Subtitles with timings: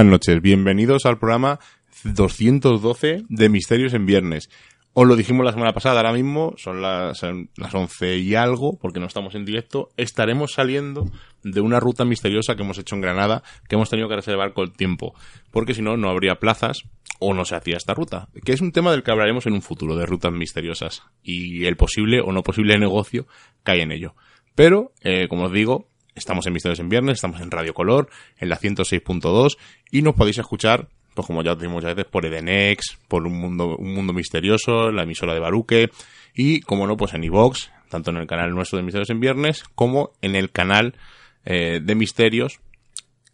[0.00, 1.58] Buenas noches, bienvenidos al programa
[2.04, 4.48] 212 de Misterios en Viernes.
[4.94, 8.98] Os lo dijimos la semana pasada, ahora mismo son las, las 11 y algo, porque
[8.98, 9.90] no estamos en directo.
[9.98, 11.04] Estaremos saliendo
[11.42, 14.68] de una ruta misteriosa que hemos hecho en Granada, que hemos tenido que reservar con
[14.68, 15.14] el tiempo,
[15.50, 16.84] porque si no, no habría plazas
[17.18, 19.60] o no se hacía esta ruta, que es un tema del que hablaremos en un
[19.60, 23.26] futuro, de rutas misteriosas y el posible o no posible negocio
[23.66, 24.14] que hay en ello.
[24.54, 28.48] Pero, eh, como os digo, Estamos en Misterios en Viernes, estamos en Radio Color, en
[28.48, 29.56] la 106.2
[29.90, 33.38] y nos podéis escuchar, pues como ya os decimos muchas veces, por Edenex, por un
[33.38, 35.90] mundo, un mundo misterioso, la emisora de Baruque
[36.34, 39.64] y, como no, pues en iVox, tanto en el canal nuestro de Misterios en Viernes
[39.74, 40.94] como en el canal
[41.44, 42.60] eh, de Misterios,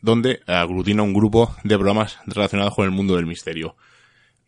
[0.03, 3.77] donde aglutina un grupo de programas relacionados con el mundo del misterio.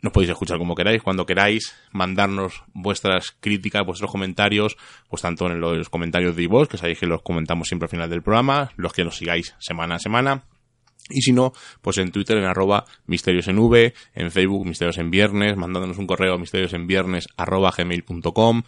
[0.00, 4.76] Nos podéis escuchar como queráis, cuando queráis, mandarnos vuestras críticas, vuestros comentarios,
[5.09, 8.10] pues tanto en los comentarios de iVoox, que sabéis que los comentamos siempre al final
[8.10, 10.44] del programa, los que nos sigáis semana a semana,
[11.10, 15.10] y si no, pues en Twitter en arroba misterios en v, en Facebook misterios en
[15.10, 18.62] viernes, mandándonos un correo a misterios en viernes arroba gmail.com.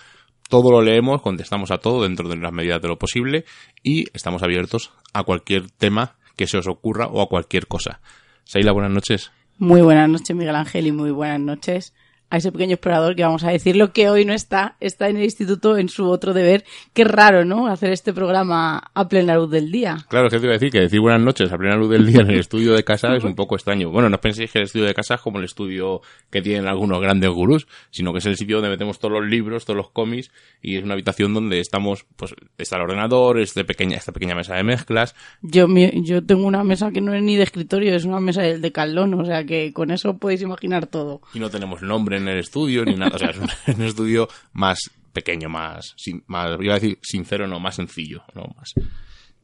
[0.49, 3.45] Todo lo leemos, contestamos a todo dentro de las medidas de lo posible
[3.83, 8.01] y estamos abiertos a cualquier tema que se os ocurra o a cualquier cosa.
[8.45, 9.31] Seila, buenas noches.
[9.61, 11.93] Muy buenas noches, Miguel Ángel, y muy buenas noches
[12.31, 15.25] a ese pequeño explorador que vamos a decirlo que hoy no está, está en el
[15.25, 16.65] instituto en su otro deber.
[16.95, 17.67] Qué raro, ¿no?
[17.67, 19.99] Hacer este programa a plena luz del día.
[20.09, 22.07] Claro, es que te iba a decir que decir buenas noches a plena luz del
[22.07, 23.91] día en el estudio de casa es un poco extraño.
[23.91, 27.01] Bueno, no penséis que el estudio de casa es como el estudio que tienen algunos
[27.01, 30.31] grandes gurús, sino que es el sitio donde metemos todos los libros, todos los cómics,
[30.63, 34.35] y es una habitación donde estamos, pues, está el ordenador, es de pequeña, esta pequeña
[34.37, 35.17] mesa de mezclas.
[35.43, 38.43] Yo, mi- yo tengo una mesa que no es ni de escritorio, es una mesa
[38.43, 41.21] del decalón, o sea que con eso podéis imaginar todo.
[41.35, 43.17] y no tenemos nombre en el estudio ni nada.
[43.17, 44.79] O sea, es un, es un estudio más
[45.13, 48.73] pequeño, más, sin- más, iba a decir sincero, no, más sencillo, no, más.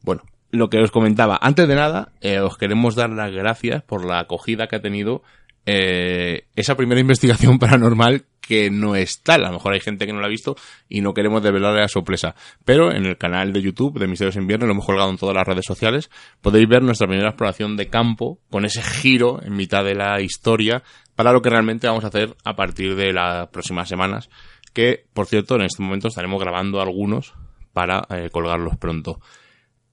[0.02, 4.04] Bueno, lo que os comentaba, antes de nada, eh, os queremos dar las gracias por
[4.04, 5.22] la acogida que ha tenido
[5.66, 9.44] eh, esa primera investigación paranormal que no es tal.
[9.44, 10.56] A lo mejor hay gente que no la ha visto
[10.88, 12.34] y no queremos develarle la sorpresa.
[12.64, 15.34] Pero en el canal de YouTube de Misterios en Viernes, lo hemos colgado en todas
[15.34, 16.10] las redes sociales,
[16.40, 20.82] podéis ver nuestra primera exploración de campo con ese giro en mitad de la historia
[21.14, 24.28] para lo que realmente vamos a hacer a partir de las próximas semanas.
[24.72, 27.34] Que, por cierto, en este momento estaremos grabando algunos
[27.72, 29.20] para eh, colgarlos pronto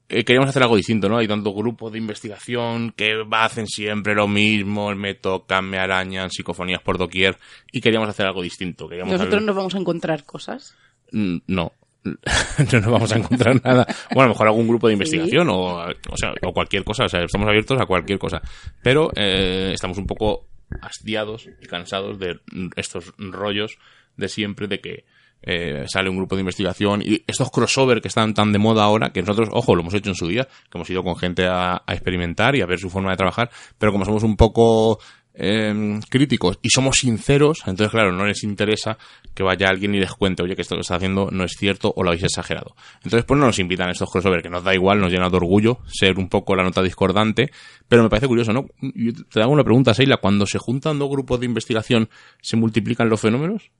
[0.09, 1.17] eh, queríamos hacer algo distinto, ¿no?
[1.17, 6.81] Hay tantos grupos de investigación que hacen siempre lo mismo, me tocan, me arañan, psicofonías
[6.81, 7.37] por doquier,
[7.71, 8.87] y queríamos hacer algo distinto.
[8.87, 10.75] Queríamos Nosotros hacer- nos vamos a encontrar cosas.
[11.11, 11.71] Mm, No.
[12.05, 13.87] no nos vamos a encontrar nada.
[14.09, 17.05] Bueno, a lo mejor algún grupo de investigación o, o, sea, o cualquier cosa.
[17.05, 18.41] O sea, estamos abiertos a cualquier cosa.
[18.81, 20.45] Pero eh, estamos un poco
[20.81, 22.41] hastiados y cansados de
[22.75, 23.77] estos rollos
[24.17, 25.05] de siempre de que
[25.43, 29.11] eh, sale un grupo de investigación y estos crossover que están tan de moda ahora,
[29.11, 31.83] que nosotros, ojo, lo hemos hecho en su día, que hemos ido con gente a,
[31.85, 34.99] a experimentar y a ver su forma de trabajar, pero como somos un poco
[35.35, 38.97] eh, críticos y somos sinceros, entonces claro, no les interesa
[39.33, 41.91] que vaya alguien y les cuente, oye, que esto que está haciendo no es cierto
[41.95, 42.75] o lo habéis exagerado.
[42.97, 45.37] Entonces pues no nos invitan a estos crossover, que nos da igual, nos llena de
[45.37, 47.51] orgullo ser un poco la nota discordante,
[47.87, 48.67] pero me parece curioso, ¿no?
[48.79, 52.09] Yo te hago una pregunta, Seila, cuando se juntan dos grupos de investigación,
[52.41, 53.71] ¿se multiplican los fenómenos?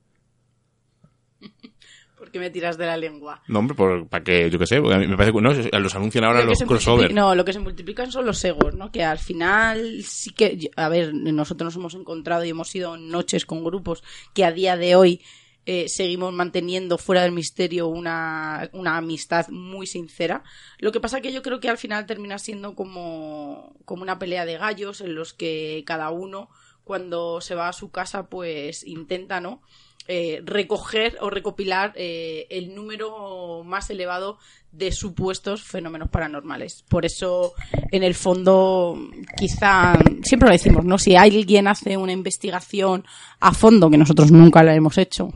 [2.34, 3.40] Que me tiras de la lengua.
[3.46, 5.52] No, hombre, por, para que, yo qué sé, porque a mí me parece que no,
[5.52, 7.14] los anuncian ahora Lo los crossover.
[7.14, 8.90] No, lo que se multiplican son los egos, ¿no?
[8.90, 13.46] Que al final sí que, a ver, nosotros nos hemos encontrado y hemos ido noches
[13.46, 14.02] con grupos
[14.32, 15.20] que a día de hoy
[15.64, 20.42] eh, seguimos manteniendo fuera del misterio una, una amistad muy sincera.
[20.78, 24.44] Lo que pasa que yo creo que al final termina siendo como, como una pelea
[24.44, 26.50] de gallos en los que cada uno
[26.82, 29.62] cuando se va a su casa pues intenta, ¿no?
[30.06, 34.38] Eh, recoger o recopilar eh, el número más elevado
[34.70, 36.84] de supuestos fenómenos paranormales.
[36.88, 37.54] Por eso,
[37.90, 38.98] en el fondo,
[39.36, 40.98] quizá, siempre lo decimos, ¿no?
[40.98, 43.04] Si alguien hace una investigación
[43.40, 45.32] a fondo, que nosotros nunca la hemos hecho,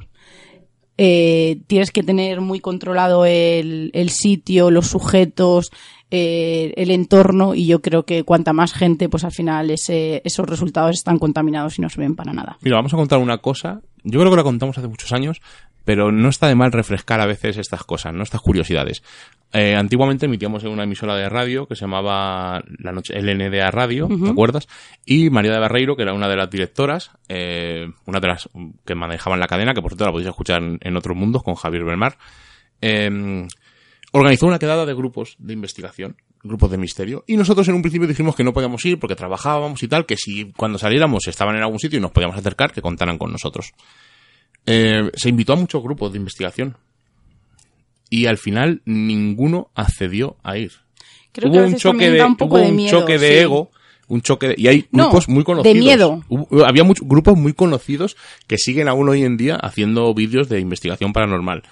[0.97, 5.71] eh, tienes que tener muy controlado el, el sitio, los sujetos,
[6.11, 10.49] eh, el entorno y yo creo que cuanta más gente, pues al final ese, esos
[10.49, 12.57] resultados están contaminados y no se ven para nada.
[12.63, 13.83] Mira, vamos a contar una cosa.
[14.11, 15.43] Yo creo que la contamos hace muchos años,
[15.85, 18.23] pero no está de mal refrescar a veces estas cosas, ¿no?
[18.23, 19.03] Estas curiosidades.
[19.53, 24.09] Eh, antiguamente emitíamos en una emisora de radio que se llamaba la noche LNDA Radio,
[24.09, 24.67] ¿te acuerdas?
[25.05, 28.49] Y María de Barreiro, que era una de las directoras, eh, una de las
[28.85, 31.55] que manejaban la cadena, que por cierto la podéis escuchar en, en otros mundos con
[31.55, 32.19] Javier Belmar,
[32.81, 33.47] eh,
[34.13, 38.07] organizó una quedada de grupos de investigación, grupos de misterio, y nosotros en un principio
[38.07, 41.63] dijimos que no podíamos ir porque trabajábamos y tal, que si cuando saliéramos estaban en
[41.63, 43.73] algún sitio y nos podíamos acercar, que contaran con nosotros.
[44.67, 46.77] Eh, se invitó a muchos grupos de investigación
[48.11, 50.73] y al final ninguno accedió a ir.
[51.33, 53.29] Creo que a hubo un choque de, un poco hubo de un miedo, choque de
[53.29, 53.35] sí.
[53.39, 53.71] ego,
[54.09, 55.77] un choque de, y hay No, grupos muy de conocidos.
[55.79, 56.25] miedo.
[56.29, 60.61] Hubo- había muchos grupos muy conocidos que siguen aún hoy en día haciendo vídeos de
[60.61, 61.63] investigación paranormal.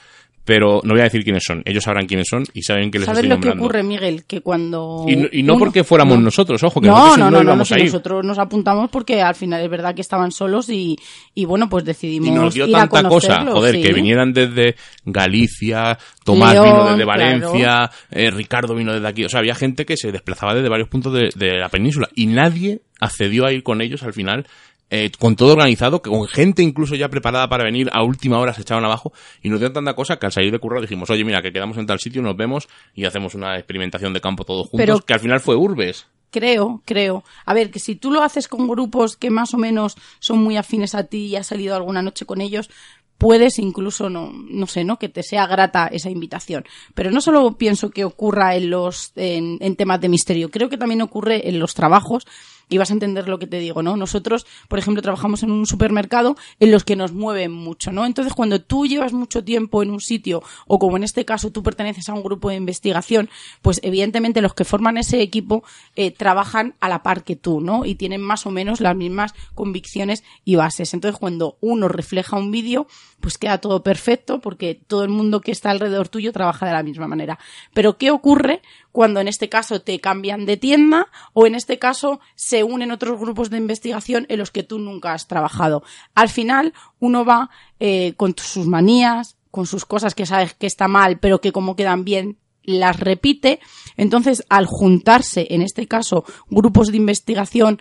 [0.46, 1.60] Pero no voy a decir quiénes son.
[1.66, 4.25] Ellos sabrán quiénes son y saben que les ¿Sabes estoy lo que ocurre, Miguel?
[4.26, 5.04] Que cuando...
[5.08, 6.25] Y no, y no uno- porque fuéramos no.
[6.26, 9.34] nosotros, ojo, que no, nosotros no, no, no, no, si nosotros nos apuntamos porque al
[9.34, 10.96] final es verdad que estaban solos y,
[11.34, 13.82] y bueno, pues decidimos Y nos dio ir a tanta cosa, joder, sí.
[13.82, 17.06] que vinieran desde Galicia, Tomás León, vino desde claro.
[17.06, 19.25] Valencia, eh, Ricardo vino desde aquí.
[19.25, 22.26] O sea, había gente que se desplazaba desde varios puntos de, de la península y
[22.26, 24.46] nadie accedió a ir con ellos al final.
[24.90, 28.54] Eh, con todo organizado, que con gente incluso ya preparada para venir, a última hora
[28.54, 29.12] se echaban abajo
[29.42, 31.76] y nos dio tanta cosa que al salir de curro dijimos, oye, mira, que quedamos
[31.78, 35.14] en tal sitio, nos vemos y hacemos una experimentación de campo todos juntos, Pero- que
[35.14, 36.06] al final fue Urbes.
[36.30, 37.24] Creo, creo.
[37.46, 40.56] A ver, que si tú lo haces con grupos que más o menos son muy
[40.56, 42.68] afines a ti y has salido alguna noche con ellos,
[43.16, 44.98] puedes incluso, no, no sé, ¿no?
[44.98, 46.64] Que te sea grata esa invitación.
[46.94, 50.76] Pero no solo pienso que ocurra en los, en, en temas de misterio, creo que
[50.76, 52.26] también ocurre en los trabajos
[52.68, 53.96] y vas a entender lo que te digo, ¿no?
[53.96, 58.06] Nosotros, por ejemplo, trabajamos en un supermercado en los que nos mueven mucho, ¿no?
[58.06, 61.62] Entonces, cuando tú llevas mucho tiempo en un sitio, o como en este caso tú
[61.62, 63.30] perteneces a un grupo de investigación,
[63.62, 65.62] pues evidentemente los que forman ese equipo
[65.94, 67.84] eh, trabajan a la par que tú, ¿no?
[67.84, 70.93] Y tienen más o menos las mismas convicciones y bases.
[70.94, 72.86] Entonces, cuando uno refleja un vídeo,
[73.20, 76.82] pues queda todo perfecto porque todo el mundo que está alrededor tuyo trabaja de la
[76.82, 77.38] misma manera.
[77.72, 78.62] Pero, ¿qué ocurre
[78.93, 83.19] cuando en este caso te cambian de tienda o en este caso se unen otros
[83.19, 85.82] grupos de investigación en los que tú nunca has trabajado?
[86.15, 90.89] Al final, uno va eh, con sus manías, con sus cosas que sabes que está
[90.89, 93.60] mal, pero que como quedan bien, las repite.
[93.96, 97.81] Entonces, al juntarse, en este caso, grupos de investigación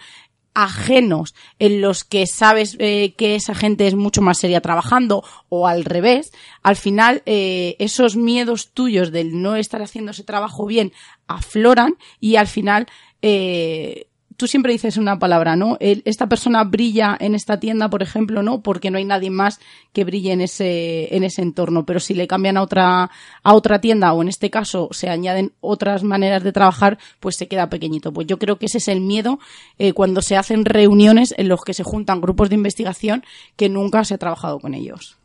[0.56, 5.68] ajenos en los que sabes eh, que esa gente es mucho más seria trabajando o
[5.68, 6.32] al revés,
[6.64, 10.94] al final eh, esos miedos tuyos del no estar haciendo ese trabajo bien
[11.28, 12.88] afloran y al final
[14.38, 15.78] tú siempre dices una palabra, ¿no?
[15.80, 18.62] El- esta persona brilla en esta tienda, por ejemplo, ¿no?
[18.62, 19.60] Porque no hay nadie más
[19.94, 21.86] que brille en ese, en ese entorno.
[21.86, 23.10] Pero si le cambian a otra,
[23.44, 27.48] a otra tienda, o en este caso se añaden otras maneras de trabajar, pues se
[27.48, 28.12] queda pequeñito.
[28.14, 29.40] Pues yo creo que ese es el miedo
[29.78, 33.24] eh, cuando se hacen reuniones en los que se juntan grupos de investigación
[33.56, 35.18] que nunca se ha trabajado con ellos.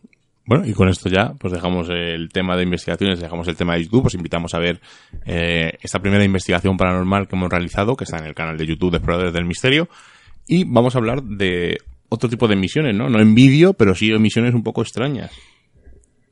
[0.46, 3.84] Bueno, y con esto ya, pues dejamos el tema de investigaciones, dejamos el tema de
[3.84, 4.80] YouTube, os invitamos a ver
[5.24, 8.90] eh, esta primera investigación paranormal que hemos realizado, que está en el canal de YouTube
[8.90, 9.88] de Exploradores del Misterio,
[10.48, 11.78] y vamos a hablar de
[12.08, 13.08] otro tipo de misiones, ¿no?
[13.08, 15.30] No en vídeo, pero sí en misiones un poco extrañas.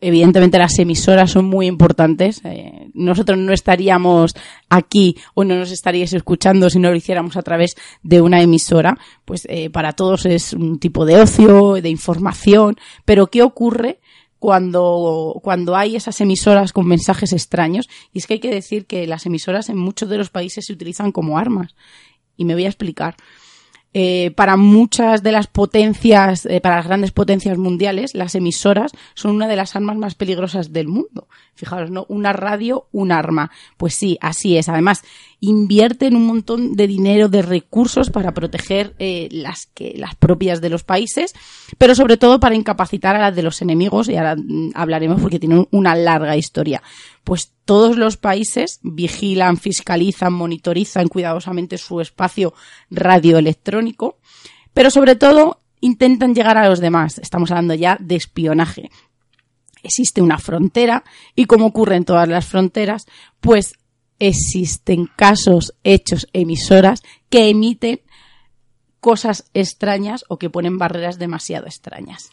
[0.00, 2.40] Evidentemente las emisoras son muy importantes.
[2.45, 4.35] Eh, nosotros no estaríamos
[4.69, 8.99] aquí o no nos estaríais escuchando si no lo hiciéramos a través de una emisora.
[9.25, 12.76] Pues eh, para todos es un tipo de ocio, de información.
[13.05, 14.00] Pero ¿qué ocurre?
[14.38, 19.05] Cuando, cuando hay esas emisoras con mensajes extraños, y es que hay que decir que
[19.09, 21.75] las emisoras en muchos de los países se utilizan como armas.
[22.37, 23.17] Y me voy a explicar.
[23.95, 29.35] Eh, para muchas de las potencias, eh, para las grandes potencias mundiales, las emisoras son
[29.35, 31.26] una de las armas más peligrosas del mundo.
[31.54, 32.04] Fijaros, ¿no?
[32.09, 33.50] Una radio, un arma.
[33.78, 34.68] Pues sí, así es.
[34.68, 35.02] Además,
[35.40, 40.68] invierten un montón de dinero, de recursos para proteger eh, las, que, las propias de
[40.68, 41.35] los países,
[41.78, 45.38] pero sobre todo para incapacitar a las de los enemigos, y ahora mm, hablaremos porque
[45.38, 46.83] tienen una larga historia.
[47.23, 52.54] Pues todos los países vigilan, fiscalizan, monitorizan cuidadosamente su espacio
[52.90, 54.18] radioelectrónico,
[54.75, 57.18] pero sobre todo intentan llegar a los demás.
[57.18, 58.90] Estamos hablando ya de espionaje.
[59.85, 61.04] Existe una frontera
[61.37, 63.07] y como ocurre en todas las fronteras,
[63.40, 63.75] pues
[64.19, 68.01] existen casos, hechos, emisoras que emiten
[69.01, 72.31] cosas extrañas o que ponen barreras demasiado extrañas.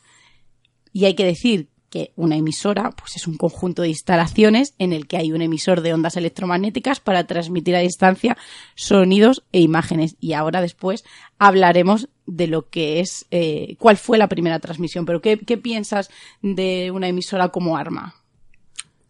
[0.91, 5.07] Y hay que decir que una emisora pues es un conjunto de instalaciones en el
[5.07, 8.37] que hay un emisor de ondas electromagnéticas para transmitir a distancia
[8.75, 10.17] sonidos e imágenes.
[10.19, 11.05] Y ahora después
[11.37, 15.05] hablaremos de lo que es, eh, cuál fue la primera transmisión.
[15.05, 16.09] Pero ¿qué, ¿qué piensas
[16.41, 18.15] de una emisora como arma?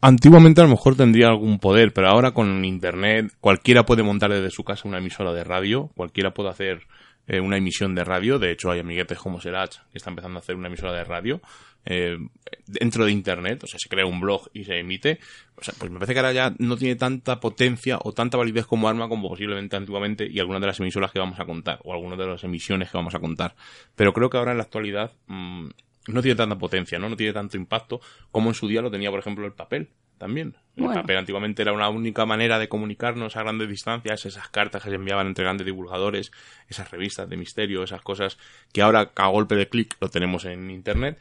[0.02, 4.52] Antiguamente a lo mejor tendría algún poder, pero ahora con internet cualquiera puede montar desde
[4.52, 6.88] su casa una emisora de radio, cualquiera puede hacer
[7.28, 8.38] eh, una emisión de radio.
[8.38, 11.42] De hecho, hay amiguetes como Serach que está empezando a hacer una emisora de radio
[11.86, 12.18] eh,
[12.68, 13.64] dentro de internet.
[13.64, 15.20] O sea, se crea un blog y se emite.
[15.56, 18.68] O sea, pues me parece que ahora ya no tiene tanta potencia o tanta validez
[18.68, 21.94] como arma como posiblemente antiguamente y algunas de las emisoras que vamos a contar o
[21.94, 23.56] algunas de las emisiones que vamos a contar.
[23.96, 25.70] Pero creo que ahora en la actualidad mm,
[26.08, 27.10] no tiene tanta potencia, ¿no?
[27.10, 28.00] No tiene tanto impacto
[28.32, 30.56] como en su día lo tenía, por ejemplo, el papel también.
[30.76, 34.90] El papel antiguamente era una única manera de comunicarnos a grandes distancias, esas cartas que
[34.90, 36.32] se enviaban entre grandes divulgadores,
[36.68, 38.38] esas revistas de misterio, esas cosas
[38.74, 41.20] que ahora a golpe de clic lo tenemos en internet.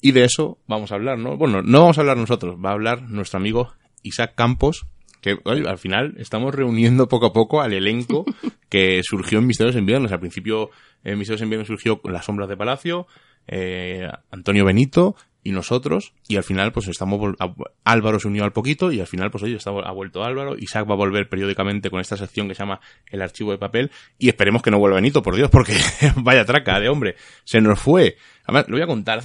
[0.00, 1.36] Y de eso vamos a hablar, ¿no?
[1.36, 4.86] Bueno, no vamos a hablar nosotros, va a hablar nuestro amigo Isaac Campos,
[5.20, 8.24] que al final estamos reuniendo poco a poco al elenco
[8.68, 10.12] que surgió en Misterios en Viernes.
[10.12, 10.70] Al principio
[11.02, 13.08] en Misterios en Viernes surgió Las Sombras de Palacio,
[13.48, 15.16] eh, Antonio Benito
[15.48, 17.34] y nosotros, y al final, pues estamos,
[17.82, 20.86] Álvaro se unió al poquito, y al final, pues oye, está, ha vuelto Álvaro, Isaac
[20.86, 24.28] va a volver periódicamente con esta sección que se llama El Archivo de Papel, y
[24.28, 25.72] esperemos que no vuelva Benito, por Dios, porque
[26.16, 28.18] vaya traca de hombre, se nos fue.
[28.44, 29.20] Además, lo voy a contar.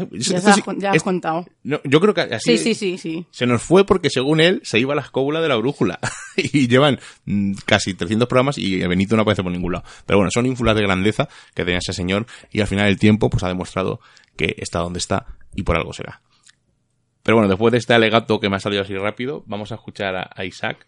[0.77, 1.45] Ya, has contado.
[1.63, 2.57] yo creo que así.
[2.57, 3.25] Sí, sí, sí, sí.
[3.31, 5.99] Se nos fue porque, según él, se iba a la escóbula de la brújula.
[6.35, 9.85] y llevan mm, casi 300 programas y Benito no aparece por ningún lado.
[10.05, 13.29] Pero bueno, son ínfulas de grandeza que tenía ese señor, y al final el tiempo,
[13.29, 14.01] pues ha demostrado
[14.35, 15.25] que está donde está
[15.55, 16.21] y por algo será.
[17.23, 20.15] Pero bueno, después de este alegato que me ha salido así rápido, vamos a escuchar
[20.15, 20.85] a, Isaac.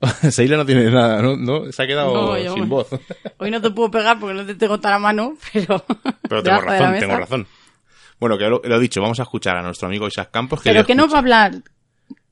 [0.30, 1.72] Seila no tiene nada, ¿no?
[1.72, 2.88] Se ha quedado sin voz.
[3.38, 5.84] Hoy no te puedo pegar porque no te tengo tan a mano, pero...
[6.28, 7.46] Pero tengo razón, tengo razón.
[8.18, 10.62] Bueno, que lo, he dicho, vamos a escuchar a nuestro amigo Isaac Campos.
[10.62, 11.62] Que pero que no va a hablar...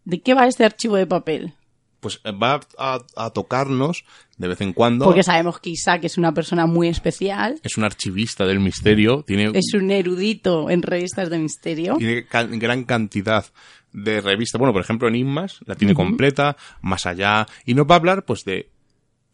[0.05, 1.55] ¿De qué va este archivo de papel?
[2.03, 4.05] Pues eh, va a, tocarnos
[4.37, 5.05] de vez en cuando.
[5.05, 7.61] Porque sabemos que Isaac es una persona muy especial.
[7.63, 9.23] Es un archivista del misterio.
[9.25, 11.97] Tiene, es un erudito en revistas de misterio.
[11.97, 12.27] Tiene
[12.59, 13.47] gran cantidad
[13.93, 14.59] de revistas.
[14.59, 17.47] Bueno, por ejemplo, en Inmas la tiene completa, más allá.
[17.65, 18.72] Y nos va a hablar, pues, de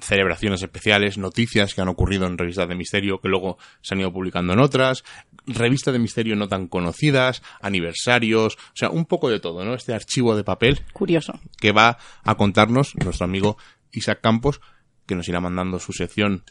[0.01, 4.13] celebraciones especiales, noticias que han ocurrido en revistas de misterio que luego se han ido
[4.13, 5.05] publicando en otras,
[5.47, 9.75] revistas de misterio no tan conocidas, aniversarios, o sea, un poco de todo, ¿no?
[9.75, 10.81] Este archivo de papel.
[10.93, 11.39] Curioso.
[11.61, 13.59] Que va a contarnos nuestro amigo
[13.93, 14.61] Isaac Campos,
[15.07, 16.45] que nos irá mandando su sección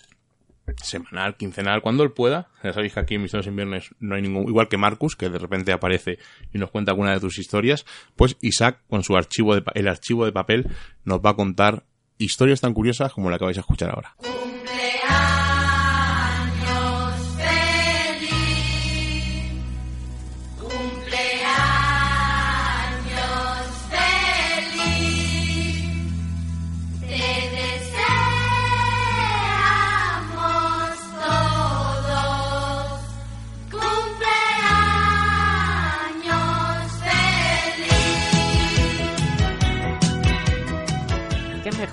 [0.84, 2.50] semanal, quincenal, cuando él pueda.
[2.64, 5.30] Ya sabéis que aquí en Misterios en Viernes no hay ningún, igual que Marcus, que
[5.30, 6.20] de repente aparece
[6.54, 7.86] y nos cuenta alguna de tus historias,
[8.16, 10.68] pues Isaac, con su archivo de, el archivo de papel,
[11.06, 11.86] nos va a contar
[12.18, 14.16] historias tan curiosas como la que vais a escuchar ahora.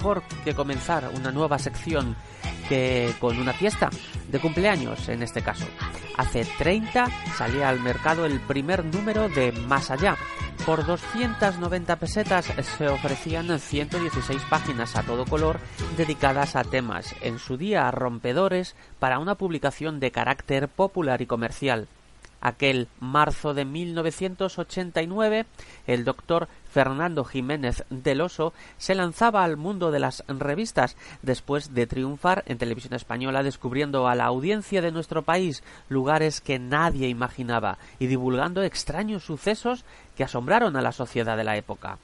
[0.04, 2.14] Mejor que comenzar una nueva sección
[2.68, 3.88] que con una fiesta
[4.28, 5.64] de cumpleaños en este caso.
[6.18, 7.06] Hace 30
[7.38, 10.18] salía al mercado el primer número de Más Allá.
[10.66, 15.58] Por 290 pesetas se ofrecían 116 páginas a todo color
[15.96, 21.88] dedicadas a temas, en su día rompedores, para una publicación de carácter popular y comercial.
[22.42, 25.46] Aquel marzo de 1989,
[25.86, 31.86] el doctor Fernando Jiménez del Oso se lanzaba al mundo de las revistas después de
[31.86, 37.78] triunfar en televisión española descubriendo a la audiencia de nuestro país lugares que nadie imaginaba
[38.00, 39.84] y divulgando extraños sucesos
[40.16, 41.98] que asombraron a la sociedad de la época.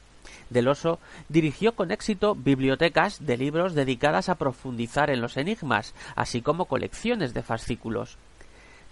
[0.51, 6.43] Del Oso dirigió con éxito bibliotecas de libros dedicadas a profundizar en los enigmas, así
[6.43, 8.19] como colecciones de fascículos.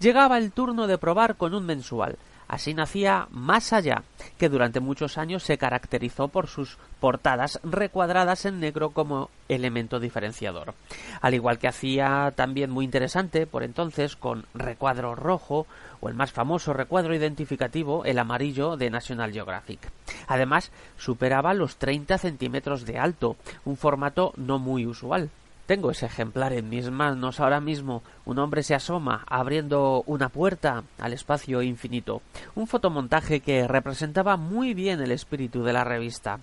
[0.01, 2.17] Llegaba el turno de probar con un mensual,
[2.49, 4.03] Así nacía Más Allá,
[4.39, 10.73] que durante muchos años se caracterizó por sus portadas recuadradas en negro como elemento diferenciador.
[11.21, 15.67] Al igual que hacía también muy interesante por entonces con recuadro rojo
[16.01, 19.79] o el más famoso recuadro identificativo, el amarillo de National Geographic.
[20.27, 25.29] Además, superaba los 30 centímetros de alto, un formato no muy usual.
[25.69, 28.01] Tengo ese ejemplar en mis manos ahora mismo.
[28.25, 32.23] Un hombre se asoma abriendo una puerta al espacio infinito.
[32.55, 36.39] Un fotomontaje que representaba muy bien el espíritu de la revista.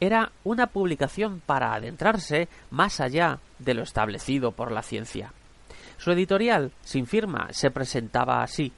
[0.00, 5.34] Era una publicación para adentrarse más allá de lo establecido por la ciencia.
[5.98, 8.72] Su editorial, sin firma, se presentaba así.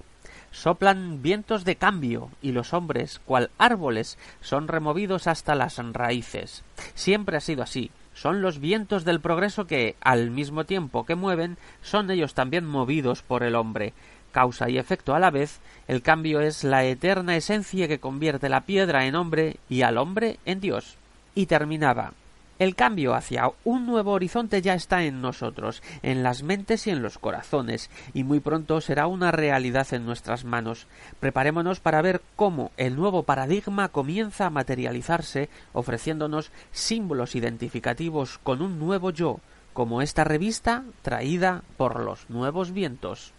[0.51, 6.65] Soplan vientos de cambio y los hombres, cual árboles, son removidos hasta las raíces.
[6.97, 11.59] Siempre ha sido así son los vientos del progreso que, al mismo tiempo que mueven,
[11.83, 13.93] son ellos también movidos por el hombre.
[14.33, 18.63] Causa y efecto a la vez, el cambio es la eterna esencia que convierte la
[18.63, 20.97] piedra en hombre y al hombre en Dios.
[21.35, 22.15] Y terminaba
[22.59, 27.03] el cambio hacia un nuevo horizonte ya está en nosotros, en las mentes y en
[27.03, 30.87] los corazones, y muy pronto será una realidad en nuestras manos.
[31.21, 38.79] Preparémonos para ver cómo el nuevo paradigma comienza a materializarse, ofreciéndonos símbolos identificativos con un
[38.79, 39.41] nuevo yo,
[39.73, 43.36] como esta revista traída por los nuevos vientos.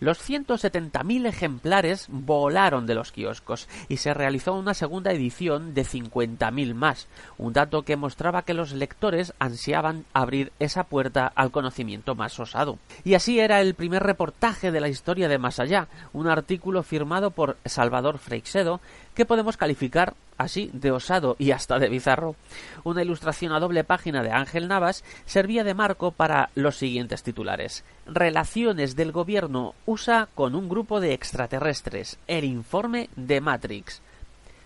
[0.00, 6.74] Los 170.000 ejemplares volaron de los kioscos y se realizó una segunda edición de 50.000
[6.74, 12.40] más, un dato que mostraba que los lectores ansiaban abrir esa puerta al conocimiento más
[12.40, 12.78] osado.
[13.04, 17.30] Y así era el primer reportaje de la historia de Más Allá, un artículo firmado
[17.30, 18.80] por Salvador Freixedo
[19.14, 22.36] que podemos calificar así de osado y hasta de bizarro.
[22.84, 27.84] Una ilustración a doble página de Ángel Navas servía de marco para los siguientes titulares.
[28.06, 32.18] Relaciones del gobierno USA con un grupo de extraterrestres.
[32.26, 34.02] El informe de Matrix.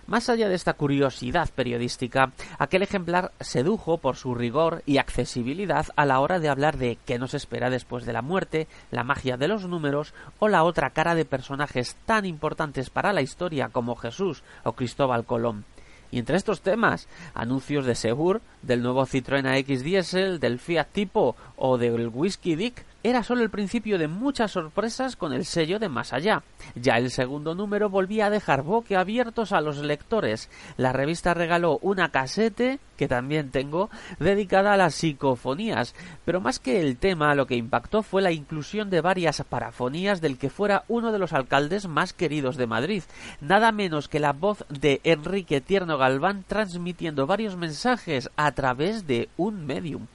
[0.07, 6.05] Más allá de esta curiosidad periodística, aquel ejemplar sedujo por su rigor y accesibilidad a
[6.05, 9.49] la hora de hablar de qué nos espera después de la muerte, la magia de
[9.49, 14.43] los números o la otra cara de personajes tan importantes para la historia como Jesús
[14.63, 15.65] o Cristóbal Colón.
[16.11, 21.35] Y entre estos temas, anuncios de Segur, del nuevo Citroën AX Diesel, del Fiat Tipo
[21.57, 25.91] o del Whisky Dick, era solo el principio de muchas sorpresas con el sello de
[25.91, 26.43] Más Allá.
[26.75, 28.65] Ya el segundo número volvía a dejar
[28.97, 30.49] abiertos a los lectores.
[30.79, 36.81] La revista regaló una casete, que también tengo, dedicada a las psicofonías, pero más que
[36.81, 41.13] el tema, lo que impactó fue la inclusión de varias parafonías del que fuera uno
[41.13, 43.03] de los alcaldes más queridos de Madrid,
[43.41, 49.29] nada menos que la voz de Enrique Tierno Galván transmitiendo varios mensajes a través de
[49.37, 50.07] un medium.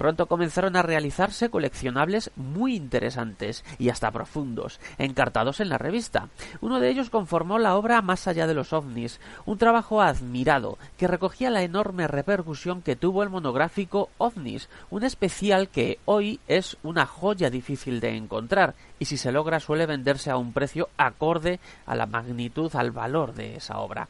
[0.00, 6.30] Pronto comenzaron a realizarse coleccionables muy interesantes y hasta profundos, encartados en la revista.
[6.62, 11.06] Uno de ellos conformó la obra Más allá de los ovnis, un trabajo admirado que
[11.06, 17.04] recogía la enorme repercusión que tuvo el monográfico OVNIS, un especial que hoy es una
[17.04, 21.94] joya difícil de encontrar y si se logra suele venderse a un precio acorde a
[21.94, 24.08] la magnitud, al valor de esa obra.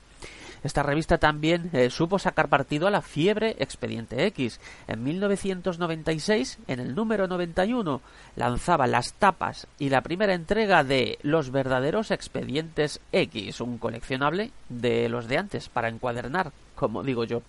[0.62, 4.60] Esta revista también eh, supo sacar partido a la fiebre Expediente X.
[4.88, 8.00] En 1996, en el número 91,
[8.36, 15.08] lanzaba las tapas y la primera entrega de Los verdaderos Expedientes X, un coleccionable de
[15.08, 17.42] los de antes para encuadernar, como digo yo.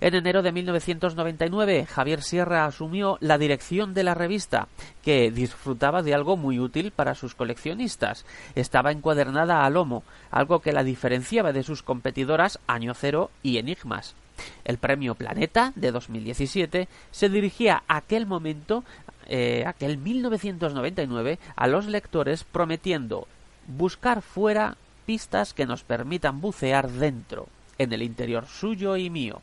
[0.00, 4.68] En enero de 1999, Javier Sierra asumió la dirección de la revista,
[5.02, 8.24] que disfrutaba de algo muy útil para sus coleccionistas.
[8.54, 14.14] Estaba encuadernada a lomo, algo que la diferenciaba de sus competidoras Año Cero y Enigmas.
[14.64, 18.84] El premio Planeta de 2017 se dirigía a aquel momento,
[19.28, 23.28] eh, aquel 1999, a los lectores prometiendo
[23.66, 24.76] buscar fuera
[25.06, 29.42] pistas que nos permitan bucear dentro, en el interior suyo y mío.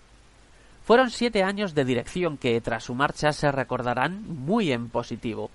[0.89, 5.51] Fueron siete años de dirección que tras su marcha se recordarán muy en positivo,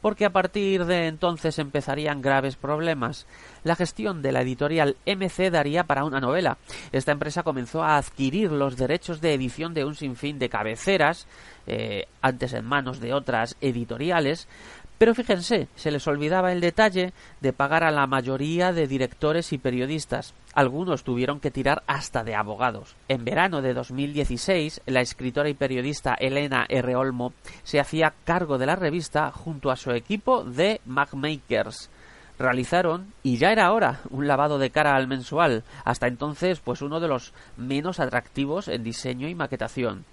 [0.00, 3.28] porque a partir de entonces empezarían graves problemas.
[3.62, 6.58] La gestión de la editorial MC daría para una novela.
[6.90, 11.28] Esta empresa comenzó a adquirir los derechos de edición de un sinfín de cabeceras,
[11.68, 14.48] eh, antes en manos de otras editoriales,
[15.02, 19.58] Pero fíjense, se les olvidaba el detalle de pagar a la mayoría de directores y
[19.58, 20.32] periodistas.
[20.54, 22.94] Algunos tuvieron que tirar hasta de abogados.
[23.08, 26.94] En verano de 2016, la escritora y periodista Elena R.
[26.94, 27.32] Olmo
[27.64, 31.90] se hacía cargo de la revista junto a su equipo de Magmakers
[32.42, 37.00] realizaron, y ya era hora, un lavado de cara al mensual, hasta entonces pues uno
[37.00, 40.04] de los menos atractivos en diseño y maquetación.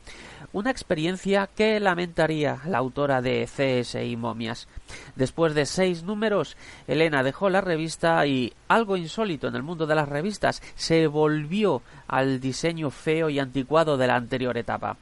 [0.54, 4.68] Una experiencia que lamentaría la autora de CS y Momias.
[5.16, 6.56] Después de seis números,
[6.88, 11.82] Elena dejó la revista y, algo insólito en el mundo de las revistas, se volvió
[12.08, 14.98] al diseño feo y anticuado de la anterior etapa.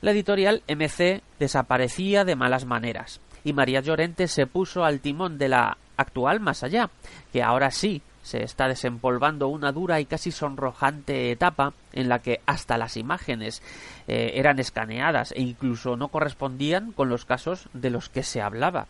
[0.00, 5.48] La editorial MC desaparecía de malas maneras y María Llorente se puso al timón de
[5.48, 6.88] la actual más allá,
[7.32, 12.40] que ahora sí se está desempolvando una dura y casi sonrojante etapa en la que
[12.46, 13.62] hasta las imágenes
[14.06, 18.86] eh, eran escaneadas e incluso no correspondían con los casos de los que se hablaba.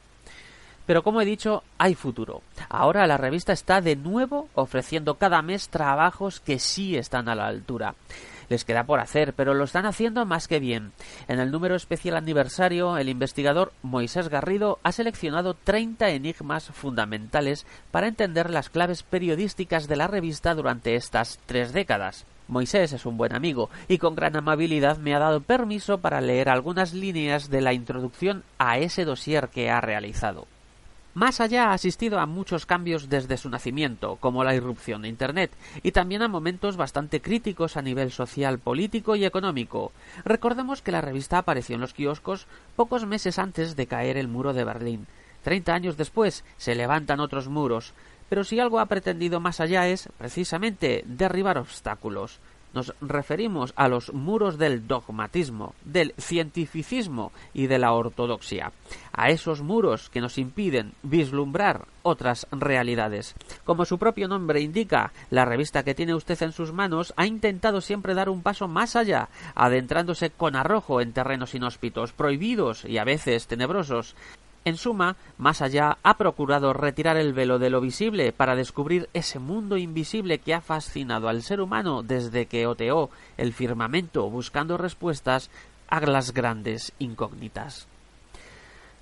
[0.87, 2.43] Pero como he dicho, hay futuro.
[2.69, 7.47] Ahora la revista está de nuevo ofreciendo cada mes trabajos que sí están a la
[7.47, 7.95] altura
[8.49, 10.93] les queda por hacer, pero lo están haciendo más que bien.
[11.29, 18.09] En el número especial aniversario, el investigador Moisés Garrido ha seleccionado 30 enigmas fundamentales para
[18.09, 22.27] entender las claves periodísticas de la revista durante estas tres décadas.
[22.49, 26.49] Moisés es un buen amigo y con gran amabilidad me ha dado permiso para leer
[26.49, 30.47] algunas líneas de la introducción a ese dossier que ha realizado.
[31.15, 35.51] Más allá ha asistido a muchos cambios desde su nacimiento, como la irrupción de Internet,
[35.83, 39.91] y también a momentos bastante críticos a nivel social, político y económico.
[40.25, 44.53] Recordemos que la revista apareció en los kioscos pocos meses antes de caer el muro
[44.53, 45.07] de Berlín.
[45.43, 47.95] Treinta años después se levantan otros muros,
[48.29, 52.39] pero si algo ha pretendido más allá es, precisamente, derribar obstáculos
[52.75, 58.73] nos referimos a los muros del dogmatismo, del cientificismo y de la ortodoxia,
[59.13, 63.35] a esos muros que nos impiden vislumbrar otras realidades.
[63.65, 67.81] Como su propio nombre indica, la revista que tiene usted en sus manos ha intentado
[67.81, 73.05] siempre dar un paso más allá, adentrándose con arrojo en terrenos inhóspitos, prohibidos y a
[73.05, 74.15] veces tenebrosos,
[74.69, 79.39] en suma, más allá, ha procurado retirar el velo de lo visible para descubrir ese
[79.39, 85.51] mundo invisible que ha fascinado al ser humano desde que oteó el firmamento buscando respuestas
[85.89, 87.87] a las grandes incógnitas.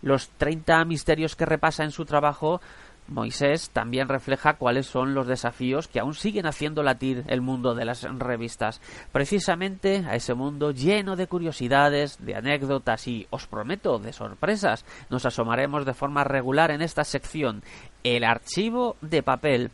[0.03, 2.61] Los treinta misterios que repasa en su trabajo
[3.09, 7.85] Moisés también refleja cuáles son los desafíos que aún siguen haciendo latir el mundo de
[7.85, 8.81] las revistas,
[9.13, 14.85] precisamente a ese mundo lleno de curiosidades, de anécdotas y, os prometo, de sorpresas.
[15.11, 17.63] Nos asomaremos de forma regular en esta sección,
[18.03, 19.71] el archivo de papel.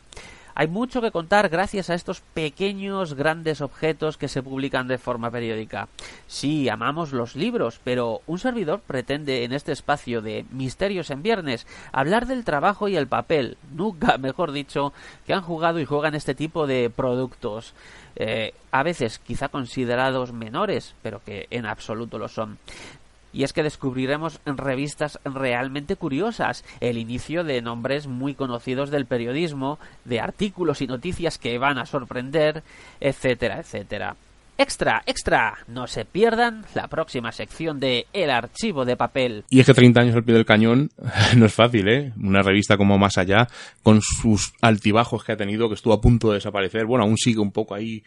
[0.55, 5.31] Hay mucho que contar gracias a estos pequeños grandes objetos que se publican de forma
[5.31, 5.87] periódica.
[6.27, 11.65] Sí, amamos los libros, pero un servidor pretende en este espacio de Misterios en Viernes
[11.91, 14.93] hablar del trabajo y el papel, nunca mejor dicho,
[15.25, 17.73] que han jugado y juegan este tipo de productos.
[18.15, 22.59] Eh, a veces quizá considerados menores, pero que en absoluto lo son
[23.33, 29.79] y es que descubriremos revistas realmente curiosas, el inicio de nombres muy conocidos del periodismo,
[30.05, 32.63] de artículos y noticias que van a sorprender,
[32.99, 34.15] etcétera, etcétera.
[34.55, 39.43] Extra, extra, no se pierdan la próxima sección de El archivo de papel.
[39.49, 40.91] Y es que 30 años al pie del cañón
[41.35, 42.13] no es fácil, ¿eh?
[42.21, 43.47] Una revista como Más Allá,
[43.81, 47.39] con sus altibajos que ha tenido, que estuvo a punto de desaparecer, bueno, aún sigue
[47.39, 48.03] un poco ahí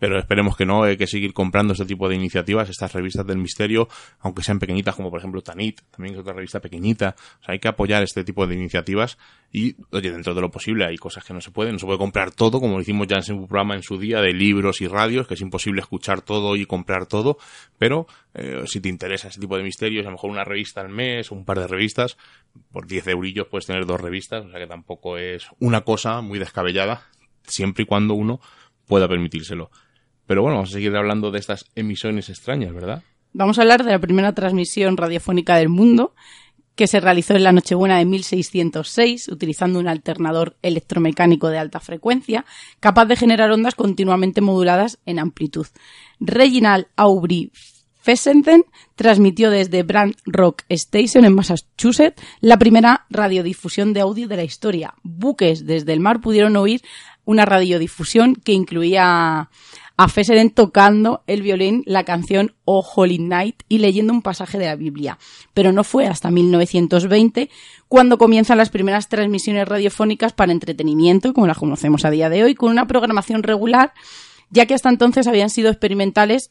[0.00, 3.36] pero esperemos que no, hay que seguir comprando este tipo de iniciativas, estas revistas del
[3.36, 3.86] misterio,
[4.20, 7.58] aunque sean pequeñitas, como por ejemplo Tanit, también es otra revista pequeñita, o sea, hay
[7.58, 9.18] que apoyar este tipo de iniciativas
[9.52, 11.98] y, oye, dentro de lo posible hay cosas que no se pueden, no se puede
[11.98, 14.88] comprar todo, como lo hicimos ya en su programa en su día de libros y
[14.88, 17.36] radios, que es imposible escuchar todo y comprar todo,
[17.76, 20.88] pero eh, si te interesa ese tipo de misterios, a lo mejor una revista al
[20.88, 22.16] mes, un par de revistas,
[22.72, 26.38] por 10 eurillos puedes tener dos revistas, o sea que tampoco es una cosa muy
[26.38, 27.02] descabellada,
[27.42, 28.40] siempre y cuando uno
[28.86, 29.70] pueda permitírselo.
[30.30, 33.02] Pero bueno, vamos a seguir hablando de estas emisiones extrañas, ¿verdad?
[33.32, 36.14] Vamos a hablar de la primera transmisión radiofónica del mundo,
[36.76, 42.44] que se realizó en la Nochebuena de 1606, utilizando un alternador electromecánico de alta frecuencia,
[42.78, 45.66] capaz de generar ondas continuamente moduladas en amplitud.
[46.20, 47.50] Reginald Aubry
[47.96, 48.64] Fessenden
[48.94, 54.94] transmitió desde Brand Rock Station en Massachusetts la primera radiodifusión de audio de la historia.
[55.02, 56.82] Buques desde el mar pudieron oír
[57.24, 59.50] una radiodifusión que incluía
[60.00, 64.64] a Fessenden tocando el violín la canción Oh Holy Night y leyendo un pasaje de
[64.64, 65.18] la Biblia.
[65.52, 67.50] Pero no fue hasta 1920
[67.86, 72.54] cuando comienzan las primeras transmisiones radiofónicas para entretenimiento, como las conocemos a día de hoy,
[72.54, 73.92] con una programación regular,
[74.48, 76.48] ya que hasta entonces habían sido experimentales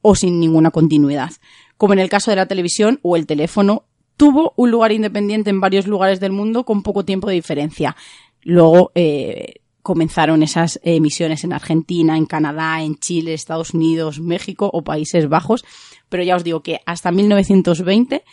[0.00, 1.32] o sin ninguna continuidad,
[1.76, 3.82] como en el caso de la televisión o el teléfono
[4.16, 7.96] tuvo un lugar independiente en varios lugares del mundo con poco tiempo de diferencia.
[8.42, 9.54] Luego eh,
[9.86, 15.64] comenzaron esas emisiones en Argentina, en Canadá, en Chile, Estados Unidos, México o Países Bajos,
[16.08, 18.24] pero ya os digo que hasta 1920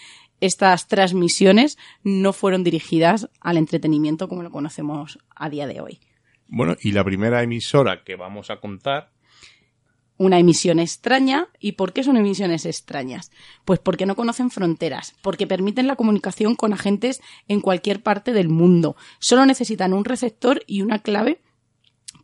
[0.41, 5.99] estas transmisiones no fueron dirigidas al entretenimiento como lo conocemos a día de hoy.
[6.47, 9.11] Bueno, y la primera emisora que vamos a contar
[10.23, 11.47] una emisión extraña.
[11.59, 13.31] ¿Y por qué son emisiones extrañas?
[13.65, 18.49] Pues porque no conocen fronteras, porque permiten la comunicación con agentes en cualquier parte del
[18.49, 18.95] mundo.
[19.19, 21.39] Solo necesitan un receptor y una clave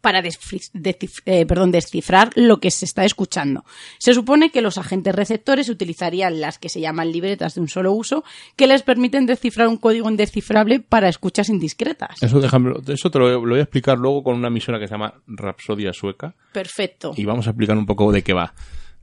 [0.02, 3.66] para eh, perdón, descifrar lo que se está escuchando.
[3.98, 7.94] Se supone que los agentes receptores utilizarían las que se llaman libretas de un solo
[7.94, 8.24] uso,
[8.56, 12.22] que les permiten descifrar un código indescifrable para escuchas indiscretas.
[12.22, 15.14] Eso, déjame, eso te lo, voy a explicar luego con una emisora que se llama
[15.28, 16.36] Rapsodia Sueca.
[16.54, 17.14] Perfecto.
[17.16, 18.54] Y vamos a explicar un poco de qué va.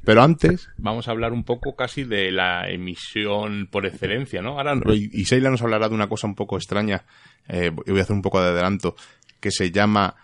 [0.04, 4.50] Pero antes vamos a hablar un poco casi de la emisión por excelencia, ¿no?
[4.50, 7.04] Ahora, y Seila nos hablará de una cosa un poco extraña,
[7.48, 8.94] eh, voy a hacer un poco de adelanto,
[9.40, 10.14] que se llama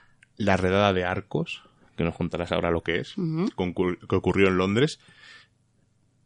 [0.45, 1.63] la redada de Arcos,
[1.97, 4.99] que nos contarás ahora lo que es, que ocurrió en Londres.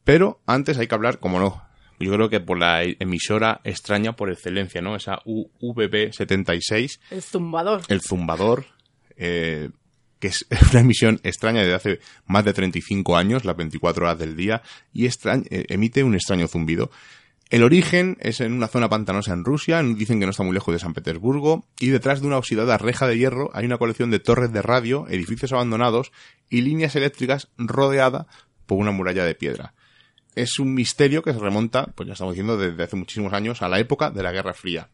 [0.05, 1.67] Pero antes hay que hablar, como no,
[1.99, 4.97] yo creo que por la emisora extraña por excelencia, ¿no?
[4.97, 7.01] Esa UVB76.
[7.11, 7.83] El zumbador.
[7.89, 8.67] El zumbador,
[9.17, 9.71] eh,
[10.19, 14.37] que es una emisión extraña desde hace más de 35 años, las 24 horas del
[14.37, 15.11] día, y eh,
[15.69, 16.91] emite un extraño zumbido.
[17.49, 20.75] El origen es en una zona pantanosa en Rusia, dicen que no está muy lejos
[20.75, 24.19] de San Petersburgo, y detrás de una oxidada reja de hierro hay una colección de
[24.19, 26.11] torres de radio, edificios abandonados
[26.51, 28.27] y líneas eléctricas rodeada
[28.67, 29.75] por una muralla de piedra.
[30.35, 33.69] Es un misterio que se remonta, pues ya estamos diciendo, desde hace muchísimos años a
[33.69, 34.91] la época de la Guerra Fría.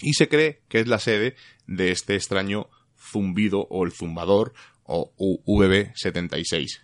[0.00, 5.12] Y se cree que es la sede de este extraño zumbido o el zumbador o
[5.18, 6.80] UVB-76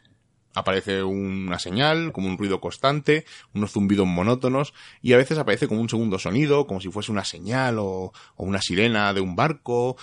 [0.55, 5.81] aparece una señal, como un ruido constante, unos zumbidos monótonos, y a veces aparece como
[5.81, 9.97] un segundo sonido, como si fuese una señal o, una sirena de un barco,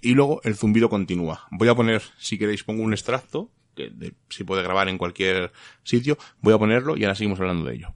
[0.00, 1.46] y luego el zumbido continúa.
[1.50, 3.90] Voy a poner, si queréis, pongo un extracto, que
[4.28, 7.94] si puede grabar en cualquier sitio, voy a ponerlo y ahora seguimos hablando de ello.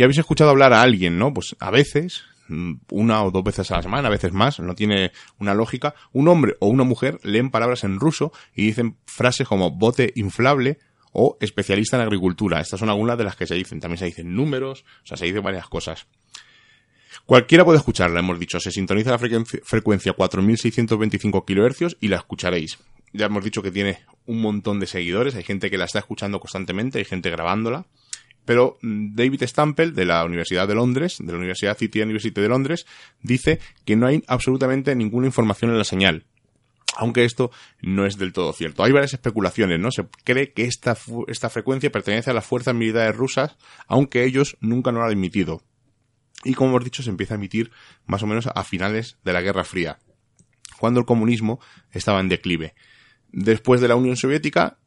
[0.00, 1.34] Y habéis escuchado hablar a alguien, ¿no?
[1.34, 4.74] Pues a veces, mm, una o dos veces a la semana, a veces más, no
[4.74, 9.46] tiene una lógica, un hombre o una mujer leen palabras en ruso y dicen frases
[9.46, 10.78] como bote inflable
[11.12, 12.62] o especialista en agricultura.
[12.62, 13.78] Estas son algunas de las que se dicen.
[13.78, 16.06] También se dicen números, o sea, se dicen varias cosas.
[17.26, 18.58] Cualquiera puede escucharla, hemos dicho.
[18.58, 22.78] Se sintoniza la frecuencia 4625 kHz y la escucharéis.
[23.12, 26.40] Ya hemos dicho que tiene un montón de seguidores, hay gente que la está escuchando
[26.40, 27.84] constantemente, hay gente grabándola.
[28.50, 32.48] Pero mm, David Stample, de la Universidad de Londres, de la Universidad City University de
[32.48, 32.84] Londres,
[33.22, 36.26] dice que no hay absolutamente ninguna información en la señal.
[36.96, 38.82] Aunque esto no es del todo cierto.
[38.82, 39.92] Hay varias especulaciones, ¿no?
[39.92, 40.96] Se cree que esta,
[41.28, 45.62] esta frecuencia pertenece a las fuerzas militares rusas, aunque ellos nunca lo han admitido.
[46.42, 47.70] Y como hemos dicho, se empieza a emitir
[48.04, 50.00] más o menos a finales de la Guerra Fría,
[50.80, 51.60] cuando el comunismo
[51.92, 52.74] estaba en declive.
[53.30, 54.80] Después de la Unión Soviética,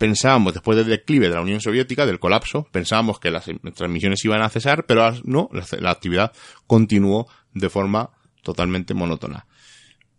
[0.00, 4.40] pensábamos, después del declive de la Unión Soviética, del colapso, pensábamos que las transmisiones iban
[4.40, 6.32] a cesar, pero no, la, actividad
[6.66, 8.08] continuó de forma
[8.42, 9.44] totalmente monótona.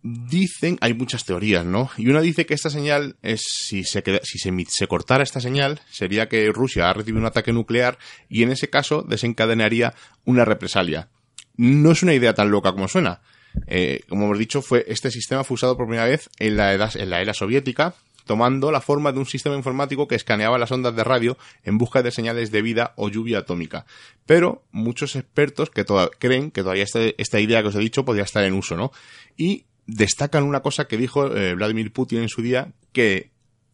[0.04, 1.89] Dicen, hay muchas teorías, ¿no?
[1.98, 5.82] Y una dice que esta señal es, si se, si se, se cortara esta señal,
[5.89, 7.98] sería que Rusia ha recibido un ataque nuclear
[8.30, 11.10] y en ese caso desencadenaría una represalia.
[11.58, 13.22] No es una idea tan loca como suena.
[13.65, 16.96] Eh, como hemos dicho, fue este sistema fue usado por primera vez en la, edad,
[16.96, 17.96] en la era soviética,
[18.32, 22.02] tomando la forma de un sistema informático que escaneaba las ondas de radio en busca
[22.02, 23.86] de señales de vida o lluvia atómica.
[24.26, 25.84] Pero muchos expertos que
[26.17, 28.94] creen que todavía este, esta idea que os he dicho podría estar en uso, ¿no?
[29.36, 33.32] Y destacan una cosa que dijo eh, Vladimir Putin en su día, que,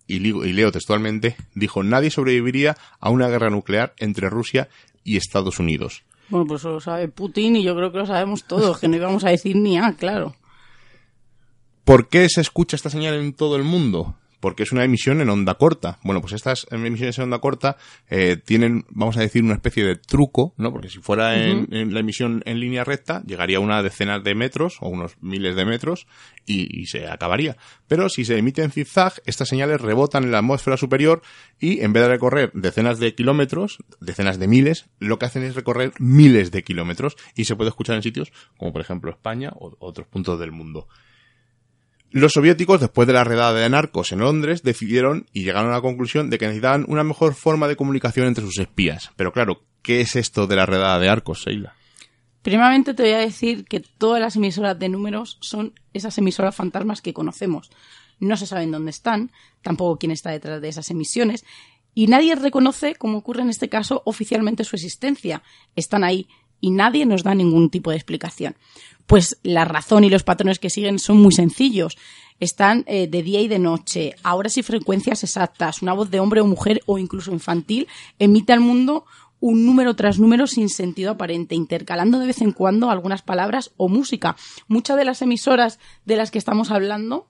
[0.07, 4.69] y, leo textualmente, dijo, nadie sobreviviría a una guerra nuclear entre Rusia
[5.03, 6.01] y Estados Unidos.
[6.29, 9.23] Bueno, pues lo sabe Putin y yo creo que lo sabemos todos, que no íbamos
[9.23, 10.35] a decir ni A, claro.
[11.83, 14.15] ¿Por qué se escucha esta señal en todo el mundo?
[14.39, 15.99] Porque es una emisión en onda corta.
[16.03, 17.77] Bueno, pues estas emisiones en onda corta
[18.09, 20.71] eh, tienen, vamos a decir, una especie de truco, ¿no?
[20.71, 24.77] Porque si fuera en, la emisión en línea recta, llegaría a una decena de metros
[24.81, 26.07] o unos miles de metros
[26.45, 27.57] y, se acabaría.
[27.87, 31.21] Pero si se emite en zigzag, estas señales rebotan en la atmósfera superior
[31.59, 35.55] y en vez de recorrer decenas de kilómetros, decenas de miles, lo que hacen es
[35.55, 39.75] recorrer miles de kilómetros y se puede escuchar en sitios como por ejemplo España o
[39.79, 40.87] otros puntos del mundo.
[42.11, 45.81] Los soviéticos, después de la redada de narcos en Londres, decidieron y llegaron a la
[45.81, 49.11] conclusión de que necesitaban una mejor forma de comunicación entre sus espías.
[49.17, 51.75] Pero claro, ¿qué es esto de la redada de arcos, Seila?
[52.41, 57.01] Primeramente te voy a decir que todas las emisoras de números son esas emisoras fantasmas
[57.01, 57.69] que conocemos.
[58.19, 61.43] No se saben dónde están, tampoco quién está detrás de esas emisiones,
[61.93, 65.43] y nadie reconoce, como ocurre en este caso, oficialmente su existencia.
[65.75, 66.27] Están ahí
[66.61, 68.55] y nadie nos da ningún tipo de explicación.
[69.07, 71.97] Pues la razón y los patrones que siguen son muy sencillos.
[72.39, 75.81] Están eh, de día y de noche, a horas y frecuencias exactas.
[75.81, 77.87] Una voz de hombre o mujer o incluso infantil
[78.19, 79.05] emite al mundo
[79.39, 83.87] un número tras número sin sentido aparente, intercalando de vez en cuando algunas palabras o
[83.87, 84.35] música.
[84.67, 87.27] Muchas de las emisoras de las que estamos hablando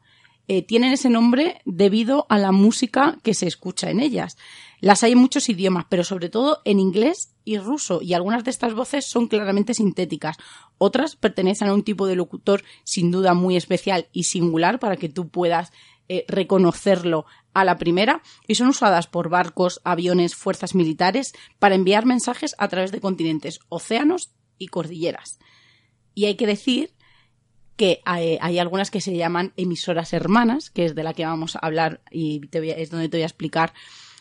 [0.48, 4.38] eh, tienen ese nombre debido a la música que se escucha en ellas.
[4.80, 8.52] Las hay en muchos idiomas, pero sobre todo en inglés y ruso, y algunas de
[8.52, 10.38] estas voces son claramente sintéticas.
[10.78, 15.10] Otras pertenecen a un tipo de locutor sin duda muy especial y singular para que
[15.10, 15.72] tú puedas
[16.10, 22.06] eh, reconocerlo a la primera y son usadas por barcos, aviones, fuerzas militares para enviar
[22.06, 25.40] mensajes a través de continentes, océanos y cordilleras.
[26.14, 26.94] Y hay que decir
[27.76, 31.60] que hay, algunas que se llaman emisoras hermanas, que es de la que vamos a
[31.60, 33.74] hablar y es donde te voy a explicar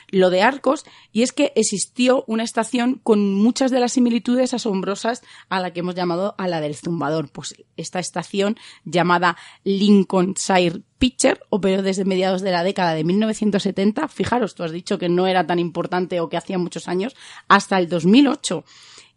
[0.09, 5.23] lo de Arcos, y es que existió una estación con muchas de las similitudes asombrosas
[5.49, 7.31] a la que hemos llamado a la del zumbador.
[7.31, 14.09] Pues esta estación llamada Lincolnshire Pitcher operó desde mediados de la década de 1970.
[14.09, 17.15] Fijaros, tú has dicho que no era tan importante o que hacía muchos años,
[17.49, 18.65] hasta el 2008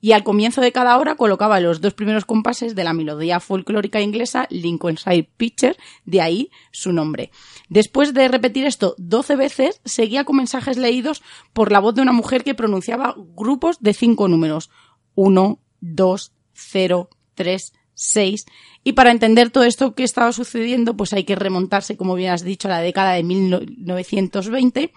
[0.01, 4.01] y al comienzo de cada hora colocaba los dos primeros compases de la melodía folclórica
[4.01, 7.31] inglesa Lincolnshire Pitcher, de ahí su nombre.
[7.69, 11.21] Después de repetir esto 12 veces, seguía con mensajes leídos
[11.53, 14.69] por la voz de una mujer que pronunciaba grupos de cinco números.
[15.15, 18.45] 1, 2, 0, 3, 6.
[18.85, 22.43] Y para entender todo esto que estaba sucediendo, pues hay que remontarse, como bien has
[22.43, 24.93] dicho, a la década de 1920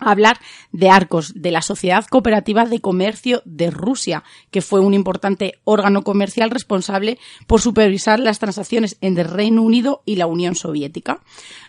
[0.00, 0.38] hablar
[0.72, 6.02] de Arcos, de la Sociedad Cooperativa de Comercio de Rusia, que fue un importante órgano
[6.02, 11.20] comercial responsable por supervisar las transacciones entre el Reino Unido y la Unión Soviética.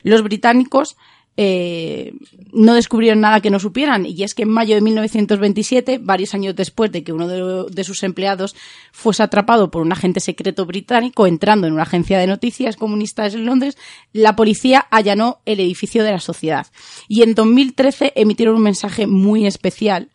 [0.04, 0.98] Los británicos
[1.42, 2.12] eh,
[2.52, 4.06] no descubrieron nada que no supieran.
[4.06, 8.04] Y es que en mayo de 1927, varios años después de que uno de, sus
[8.04, 8.58] empleados
[8.92, 13.46] fuese atrapado por un agente secreto británico entrando en una agencia de noticias comunistas en
[13.46, 13.78] Londres,
[14.12, 16.68] la policía allanó el edificio de la sociedad.
[17.08, 20.10] Y en 2013 emitieron un mensaje muy especial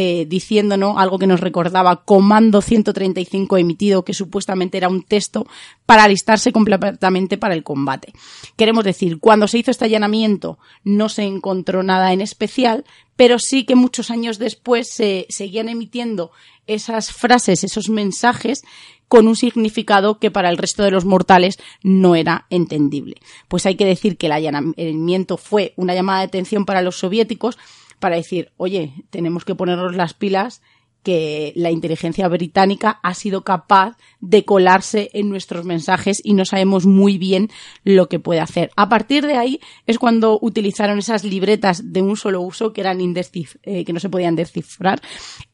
[0.00, 5.44] eh, diciéndonos algo que nos recordaba Comando 135 emitido, que supuestamente era un texto
[5.86, 8.12] para alistarse completamente para el combate.
[8.54, 12.84] Queremos decir, cuando se hizo este allanamiento no se encontró nada en especial,
[13.16, 16.30] pero sí que muchos años después se seguían emitiendo
[16.68, 18.62] esas frases, esos mensajes
[19.08, 23.16] con un significado que para el resto de los mortales no era entendible.
[23.48, 27.58] Pues hay que decir que el allanamiento fue una llamada de atención para los soviéticos,
[27.98, 30.62] para decir, oye, tenemos que ponernos las pilas
[31.02, 36.86] que la inteligencia británica ha sido capaz de colarse en nuestros mensajes y no sabemos
[36.86, 37.48] muy bien
[37.84, 38.70] lo que puede hacer.
[38.76, 43.00] A partir de ahí es cuando utilizaron esas libretas de un solo uso que eran
[43.00, 45.00] eh, que no se podían descifrar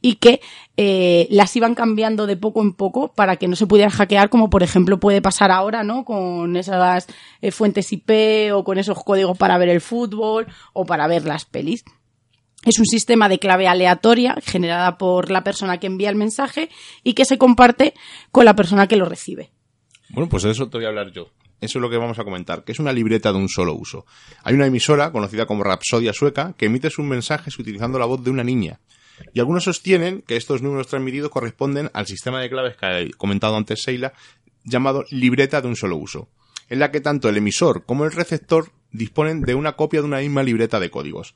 [0.00, 0.40] y que
[0.76, 4.50] eh, las iban cambiando de poco en poco para que no se pudieran hackear, como
[4.50, 6.04] por ejemplo puede pasar ahora, ¿no?
[6.04, 7.06] Con esas
[7.42, 11.44] eh, fuentes IP o con esos códigos para ver el fútbol o para ver las
[11.44, 11.84] pelis.
[12.64, 16.70] Es un sistema de clave aleatoria generada por la persona que envía el mensaje
[17.02, 17.94] y que se comparte
[18.30, 19.50] con la persona que lo recibe.
[20.10, 21.30] Bueno, pues de eso te voy a hablar yo.
[21.60, 24.06] Eso es lo que vamos a comentar, que es una libreta de un solo uso.
[24.42, 28.30] Hay una emisora, conocida como Rapsodia Sueca, que emite sus mensajes utilizando la voz de
[28.30, 28.80] una niña.
[29.32, 33.56] Y algunos sostienen que estos números transmitidos corresponden al sistema de claves que ha comentado
[33.56, 34.12] antes Seila,
[34.64, 36.28] llamado libreta de un solo uso,
[36.68, 40.18] en la que tanto el emisor como el receptor disponen de una copia de una
[40.18, 41.34] misma libreta de códigos.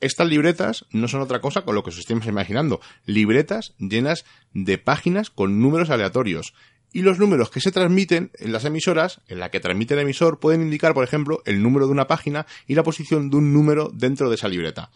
[0.00, 4.24] Estas libretas no son otra cosa con lo que os estemos imaginando, libretas llenas
[4.54, 6.54] de páginas con números aleatorios.
[6.92, 10.40] Y los números que se transmiten en las emisoras, en la que transmite el emisor,
[10.40, 13.90] pueden indicar, por ejemplo, el número de una página y la posición de un número
[13.92, 14.90] dentro de esa libreta.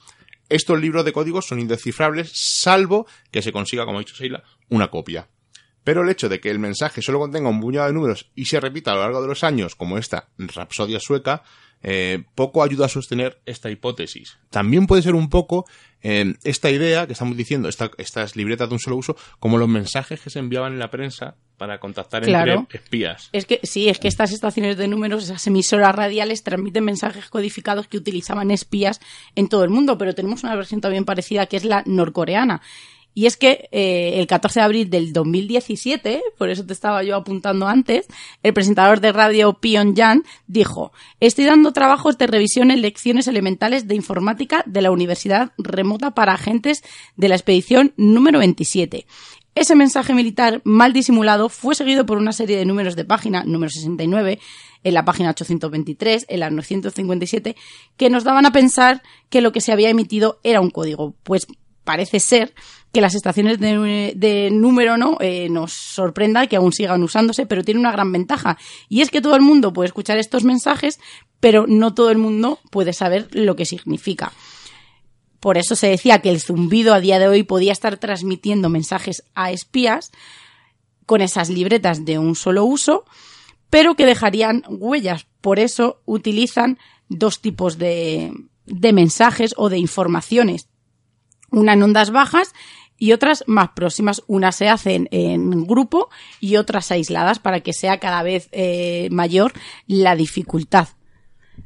[0.48, 4.90] Estos libros de códigos son indescifrables, salvo que se consiga, como ha dicho Sheila, una
[4.90, 5.28] copia.
[5.84, 8.58] Pero el hecho de que el mensaje solo contenga un puñado de números y se
[8.58, 11.42] repita a lo largo de los años, como esta Rapsodia sueca,
[11.84, 14.38] eh, poco ayuda a sostener esta hipótesis.
[14.50, 15.66] También puede ser un poco
[16.02, 20.20] eh, esta idea que estamos diciendo, estas libretas de un solo uso, como los mensajes
[20.20, 23.28] que se enviaban en la prensa para contactar entre espías.
[23.32, 27.86] Es que sí, es que estas estaciones de números, esas emisoras radiales, transmiten mensajes codificados
[27.86, 29.00] que utilizaban espías
[29.34, 32.60] en todo el mundo, pero tenemos una versión también parecida que es la norcoreana.
[33.14, 37.14] Y es que eh, el 14 de abril del 2017, por eso te estaba yo
[37.14, 38.08] apuntando antes,
[38.42, 43.94] el presentador de radio Pyongyang dijo, estoy dando trabajos de revisión en lecciones elementales de
[43.94, 46.82] informática de la Universidad Remota para agentes
[47.16, 49.06] de la expedición número 27.
[49.54, 53.70] Ese mensaje militar mal disimulado fue seguido por una serie de números de página, número
[53.70, 54.40] 69,
[54.82, 57.54] en la página 823, en la 957,
[57.96, 61.14] que nos daban a pensar que lo que se había emitido era un código.
[61.22, 61.46] Pues
[61.84, 62.52] parece ser
[62.94, 67.80] que las estaciones de, número no eh, nos sorprenda que aún sigan usándose, pero tiene
[67.80, 68.56] una gran ventaja.
[68.88, 71.00] Y es que todo el mundo puede escuchar estos mensajes,
[71.40, 74.32] pero no todo el mundo puede saber lo que significa.
[75.40, 79.24] Por eso se decía que el zumbido a día de hoy podía estar transmitiendo mensajes
[79.34, 80.12] a espías
[81.04, 83.04] con esas libretas de un solo uso,
[83.70, 85.26] pero que dejarían huellas.
[85.40, 86.78] Por eso utilizan
[87.08, 88.32] dos tipos de,
[88.66, 90.68] de mensajes o de informaciones.
[91.50, 92.54] Una en ondas bajas
[93.04, 94.22] y otras más próximas.
[94.28, 96.08] Unas se hacen en grupo
[96.40, 99.52] y otras aisladas para que sea cada vez eh, mayor
[99.86, 100.88] la dificultad.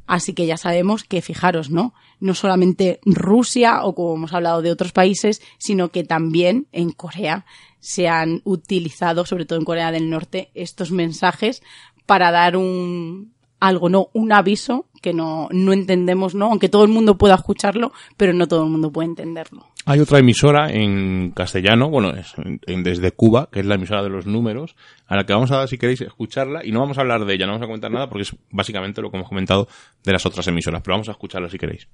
[0.05, 1.93] Así que ya sabemos que, fijaros, ¿no?
[2.19, 7.45] No solamente Rusia o como hemos hablado de otros países, sino que también en Corea
[7.79, 11.63] se han utilizado, sobre todo en Corea del Norte, estos mensajes
[12.05, 16.47] para dar un, algo, no, un aviso que no, no entendemos, ¿no?
[16.47, 19.65] Aunque todo el mundo pueda escucharlo, pero no todo el mundo puede entenderlo.
[19.85, 24.09] Hay otra emisora en castellano, bueno, es en, desde Cuba, que es la emisora de
[24.09, 24.75] los números,
[25.07, 27.33] a la que vamos a dar, si queréis, escucharla, y no vamos a hablar de
[27.33, 29.67] ella, no vamos a comentar nada, porque es básicamente lo que hemos comentado
[30.03, 31.87] de las otras emisoras, pero vamos a escucharla si queréis.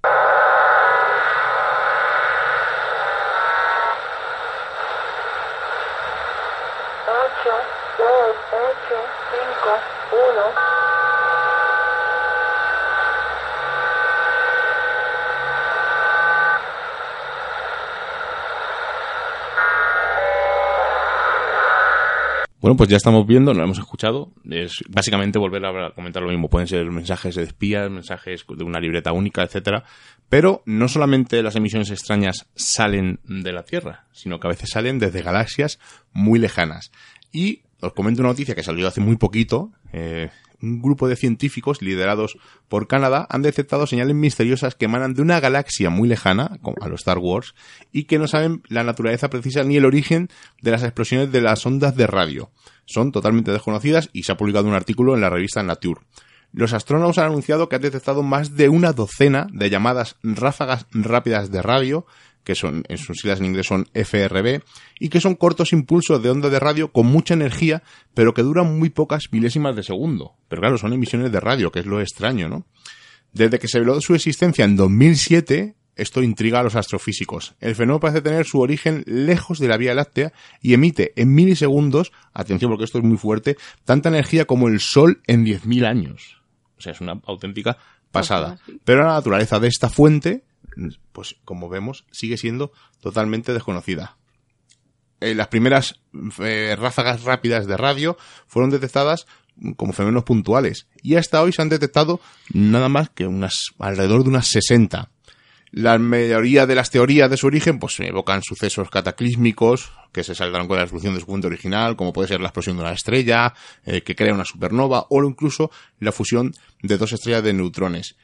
[22.66, 24.32] Bueno, pues ya estamos viendo, lo hemos escuchado.
[24.50, 26.50] Es básicamente volver a comentar lo mismo.
[26.50, 29.84] Pueden ser mensajes de espías, mensajes de una libreta única, etcétera.
[30.30, 34.98] Pero no solamente las emisiones extrañas salen de la Tierra, sino que a veces salen
[34.98, 35.78] desde galaxias
[36.12, 36.92] muy lejanas.
[37.32, 39.72] Y os comento una noticia que salió hace muy poquito.
[39.94, 40.32] Eh,
[40.62, 42.38] un grupo de científicos liderados
[42.68, 46.88] por Canadá han detectado señales misteriosas que emanan de una galaxia muy lejana, como a
[46.88, 47.56] los Star Wars,
[47.92, 50.30] y que no saben la naturaleza precisa ni el origen
[50.62, 52.52] de las explosiones de las ondas de radio.
[52.86, 56.02] Son totalmente desconocidas y se ha publicado un artículo en la revista Nature.
[56.54, 61.52] Los astrónomos han anunciado que han detectado más de una docena de llamadas ráfagas rápidas
[61.52, 62.06] de radio
[62.46, 64.62] que son, en sus siglas en inglés son FRB,
[65.00, 67.84] y que son cortos impulsos de onda de radio con mucha energía,
[68.14, 70.36] pero que duran muy pocas milésimas de segundo.
[70.48, 72.66] Pero claro, son emisiones de radio, que es lo extraño, ¿no?
[73.34, 77.56] Desde que se veló su existencia en 2007, esto intriga a los astrofísicos.
[77.60, 80.32] El fenómeno parece tener su origen lejos de la Vía Láctea
[80.62, 85.22] y emite en milisegundos, atención porque esto es muy fuerte, tanta energía como el Sol
[85.26, 86.42] en 10.000 años.
[86.78, 87.78] O sea, es una auténtica
[88.12, 88.60] pasada.
[88.84, 90.44] Pero la naturaleza de esta fuente
[91.12, 92.72] pues como vemos, sigue siendo
[93.02, 94.18] totalmente desconocida.
[95.22, 96.02] Eh, las primeras
[96.40, 98.18] eh, ráfagas rápidas de radio
[98.48, 99.28] fueron detectadas
[99.78, 102.20] como fenómenos puntuales y hasta hoy se han detectado
[102.54, 105.10] nada más que unas alrededor de unas 60.
[105.72, 110.68] La mayoría de las teorías de su origen pues evocan sucesos cataclísmicos que se saldaron
[110.68, 113.54] con la explosión de su punto original, como puede ser la explosión de una estrella,
[113.86, 118.16] eh, que crea una supernova o incluso la fusión de dos estrellas de neutrones.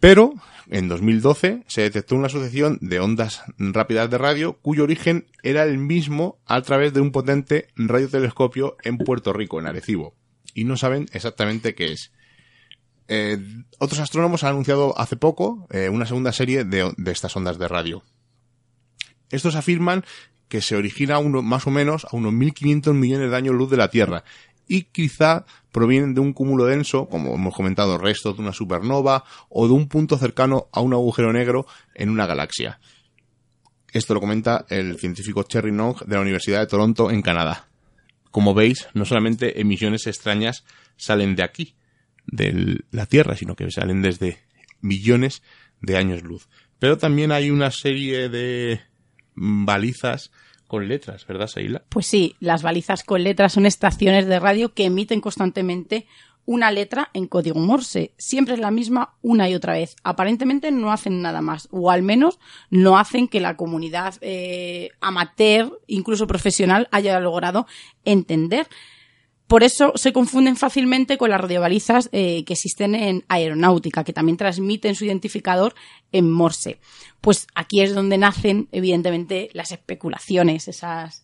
[0.00, 0.32] Pero
[0.68, 5.78] en 2012 se detectó una sucesión de ondas rápidas de radio cuyo origen era el
[5.78, 10.14] mismo a través de un potente radiotelescopio en Puerto Rico, en Arecibo.
[10.54, 12.12] Y no saben exactamente qué es.
[13.08, 13.38] Eh,
[13.78, 18.02] otros astrónomos han anunciado hace poco eh, una segunda serie de, estas ondas de radio.
[19.30, 20.04] Estos afirman
[20.48, 23.76] que se origina uno, más o menos a unos 1.500 millones de años luz de
[23.76, 24.24] la Tierra
[24.68, 29.66] y quizá provienen de un cúmulo denso, como hemos comentado, restos de una supernova o
[29.66, 32.80] de un punto cercano a un agujero negro en una galaxia.
[33.92, 37.68] Esto lo comenta el científico Cherry Nong de la Universidad de Toronto en Canadá.
[38.30, 40.64] Como veis, no solamente emisiones extrañas
[40.96, 41.76] salen de aquí,
[42.26, 44.40] de la Tierra, sino que salen desde
[44.80, 45.42] millones
[45.80, 46.48] de años luz.
[46.78, 48.80] Pero también hay una serie de
[49.34, 50.32] balizas
[50.74, 51.82] con letras, ¿verdad, Seila?
[51.88, 56.08] Pues sí, las balizas con letras son estaciones de radio que emiten constantemente
[56.46, 58.10] una letra en código Morse.
[58.18, 59.94] Siempre es la misma una y otra vez.
[60.02, 65.78] Aparentemente no hacen nada más, o al menos no hacen que la comunidad eh, amateur,
[65.86, 67.68] incluso profesional, haya logrado
[68.04, 68.66] entender.
[69.46, 74.38] Por eso se confunden fácilmente con las radiobalizas eh, que existen en aeronáutica, que también
[74.38, 75.74] transmiten su identificador
[76.12, 76.78] en Morse.
[77.20, 81.23] Pues aquí es donde nacen, evidentemente, las especulaciones, esas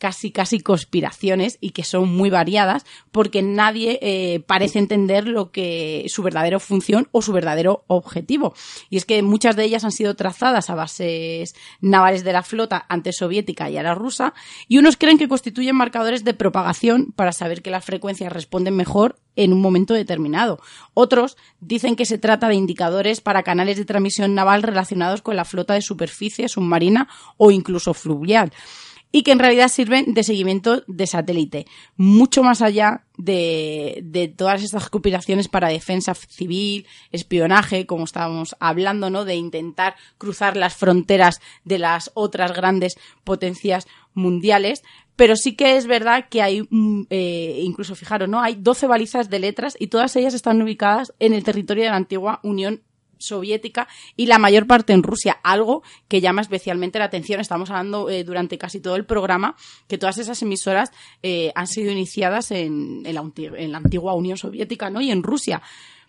[0.00, 6.06] casi casi conspiraciones y que son muy variadas porque nadie eh, parece entender lo que
[6.08, 8.54] su verdadera función o su verdadero objetivo
[8.88, 12.86] y es que muchas de ellas han sido trazadas a bases navales de la flota
[12.88, 14.34] antes soviética y ahora rusa
[14.66, 19.16] y unos creen que constituyen marcadores de propagación para saber que las frecuencias responden mejor
[19.36, 20.60] en un momento determinado.
[20.94, 25.44] Otros dicen que se trata de indicadores para canales de transmisión naval relacionados con la
[25.44, 28.52] flota de superficie, submarina o incluso fluvial
[29.12, 34.62] y que en realidad sirven de seguimiento de satélite, mucho más allá de, de, todas
[34.62, 39.24] estas conspiraciones para defensa civil, espionaje, como estábamos hablando, ¿no?
[39.24, 44.82] De intentar cruzar las fronteras de las otras grandes potencias mundiales.
[45.16, 48.40] Pero sí que es verdad que hay, mm, eh, incluso fijaros, ¿no?
[48.40, 51.96] Hay 12 balizas de letras y todas ellas están ubicadas en el territorio de la
[51.96, 52.80] antigua Unión
[53.20, 57.40] soviética y la mayor parte en Rusia, algo que llama especialmente la atención.
[57.40, 59.56] Estamos hablando eh, durante casi todo el programa
[59.86, 60.90] que todas esas emisoras
[61.22, 65.00] eh, han sido iniciadas en, la, antigua Unión Soviética ¿no?
[65.00, 65.62] y en Rusia.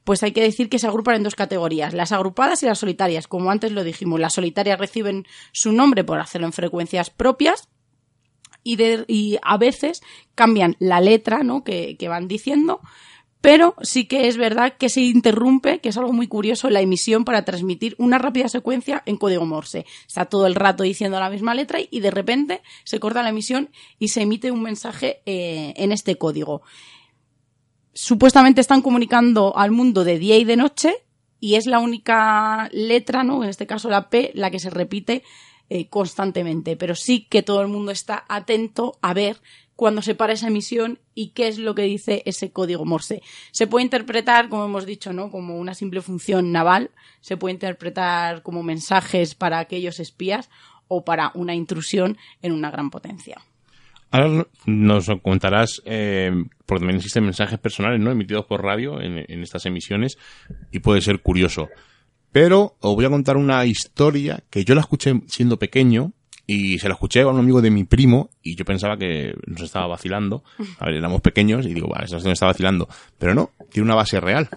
[0.03, 3.27] Pues hay que decir que se agrupan en dos categorías, las agrupadas y las solitarias.
[3.27, 7.69] Como antes lo dijimos, las solitarias reciben su nombre por hacerlo en frecuencias propias
[8.63, 10.01] y, a veces
[10.33, 11.63] cambian la letra ¿no?
[11.63, 12.81] que van diciendo
[13.41, 17.25] pero sí que es verdad que se interrumpe, que es algo muy curioso, la emisión
[17.25, 19.85] para transmitir una rápida secuencia en código Morse.
[20.07, 23.71] Está todo el rato diciendo la misma letra y de repente se corta la emisión
[23.97, 26.61] y se emite un mensaje eh, en este código.
[27.93, 30.93] Supuestamente están comunicando al mundo de día y de noche
[31.39, 33.43] y es la única letra, ¿no?
[33.43, 35.23] En este caso la P, la que se repite
[35.73, 39.41] eh, constantemente, pero sí que todo el mundo está atento a ver
[39.81, 43.23] cuando se para esa emisión y qué es lo que dice ese código Morse.
[43.49, 45.31] Se puede interpretar, como hemos dicho, ¿no?
[45.31, 50.51] como una simple función naval, se puede interpretar como mensajes para aquellos espías
[50.87, 53.41] o para una intrusión en una gran potencia.
[54.11, 56.29] Ahora nos contarás, eh,
[56.67, 58.11] porque también existen mensajes personales, ¿no?
[58.11, 60.19] Emitidos por radio en, en, estas emisiones
[60.71, 61.69] y puede ser curioso.
[62.31, 66.13] Pero os voy a contar una historia que yo la escuché siendo pequeño
[66.53, 69.61] y se lo escuché a un amigo de mi primo y yo pensaba que nos
[69.61, 70.43] estaba vacilando.
[70.79, 72.89] A ver, éramos pequeños y digo, vale, esto nos está vacilando.
[73.17, 74.49] Pero no, tiene una base real.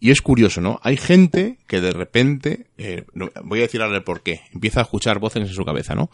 [0.00, 0.80] Y es curioso, ¿no?
[0.82, 3.04] Hay gente que de repente, eh,
[3.44, 6.10] voy a decir ahora el por qué, empieza a escuchar voces en su cabeza, ¿no?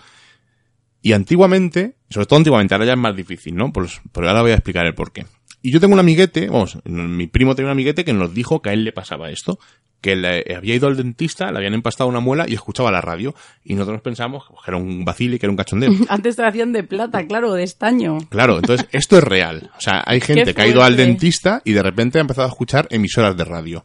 [1.01, 3.73] Y antiguamente, sobre todo antiguamente, ahora ya es más difícil, ¿no?
[3.73, 5.25] Pues, pero ahora voy a explicar el por qué.
[5.63, 8.69] Y yo tengo un amiguete, vamos, mi primo tenía un amiguete que nos dijo que
[8.69, 9.59] a él le pasaba esto,
[10.01, 13.35] que le había ido al dentista, le habían empastado una muela y escuchaba la radio.
[13.65, 15.91] Y nosotros pensamos que era un vacile, que era un cachondeo.
[16.09, 18.19] Antes te hacían de plata, claro, de estaño.
[18.29, 19.71] Claro, entonces esto es real.
[19.77, 22.51] O sea, hay gente que ha ido al dentista y de repente ha empezado a
[22.51, 23.85] escuchar emisoras de radio.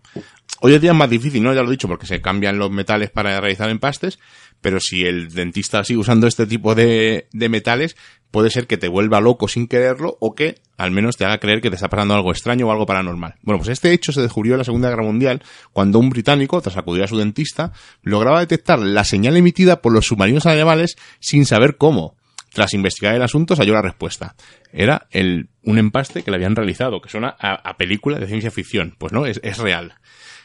[0.65, 1.53] Hoy en día es más difícil, ¿no?
[1.53, 4.17] Ya lo he dicho, porque se cambian los metales para realizar empastes,
[4.61, 7.97] pero si el dentista sigue usando este tipo de, metales,
[8.31, 11.59] puede ser que te vuelva loco sin quererlo o que al menos te haga creer
[11.59, 13.35] que te está pasando algo extraño o algo paranormal.
[13.41, 15.43] Bueno, pues este hecho se descubrió en la Segunda Guerra Mundial
[15.73, 20.07] cuando un británico, tras acudir a su dentista, lograba detectar la señal emitida por los
[20.07, 22.15] submarinos alemanes sin saber cómo.
[22.53, 24.35] Tras investigar el asunto, halló la respuesta.
[24.71, 28.95] Era el, un empaste que le habían realizado, que suena a, película de ciencia ficción.
[28.97, 29.95] Pues no, es real.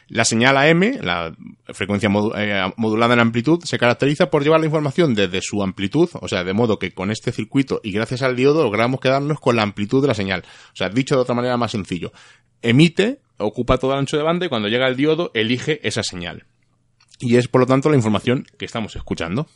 [0.08, 1.34] La señal AM, la
[1.66, 6.28] frecuencia eh, modulada en amplitud, se caracteriza por llevar la información desde su amplitud, o
[6.28, 9.62] sea, de modo que con este circuito y gracias al diodo logramos quedarnos con la
[9.62, 10.44] amplitud de la señal.
[10.72, 12.12] O sea, dicho de otra manera más sencillo,
[12.62, 16.46] emite, ocupa todo el ancho de banda y cuando llega el diodo elige esa señal.
[17.20, 19.46] Y es por lo tanto la información que estamos escuchando.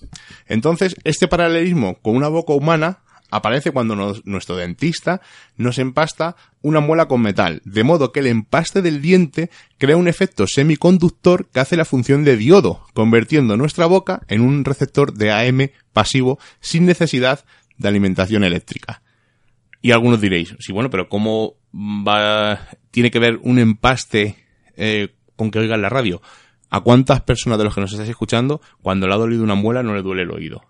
[0.47, 5.23] Entonces, este paralelismo con una boca humana aparece cuando nuestro dentista
[5.57, 10.07] nos empasta una muela con metal, de modo que el empaste del diente crea un
[10.07, 15.33] efecto semiconductor que hace la función de diodo, convirtiendo nuestra boca en un receptor de
[15.33, 17.45] AM pasivo sin necesidad
[17.79, 19.03] de alimentación eléctrica.
[19.81, 24.37] Y algunos diréis, sí, bueno, pero ¿cómo va, tiene que ver un empaste
[24.77, 26.21] eh, con que oigan la radio?
[26.69, 29.83] ¿A cuántas personas de los que nos estáis escuchando, cuando le ha dolido una muela,
[29.83, 30.67] no le duele el oído?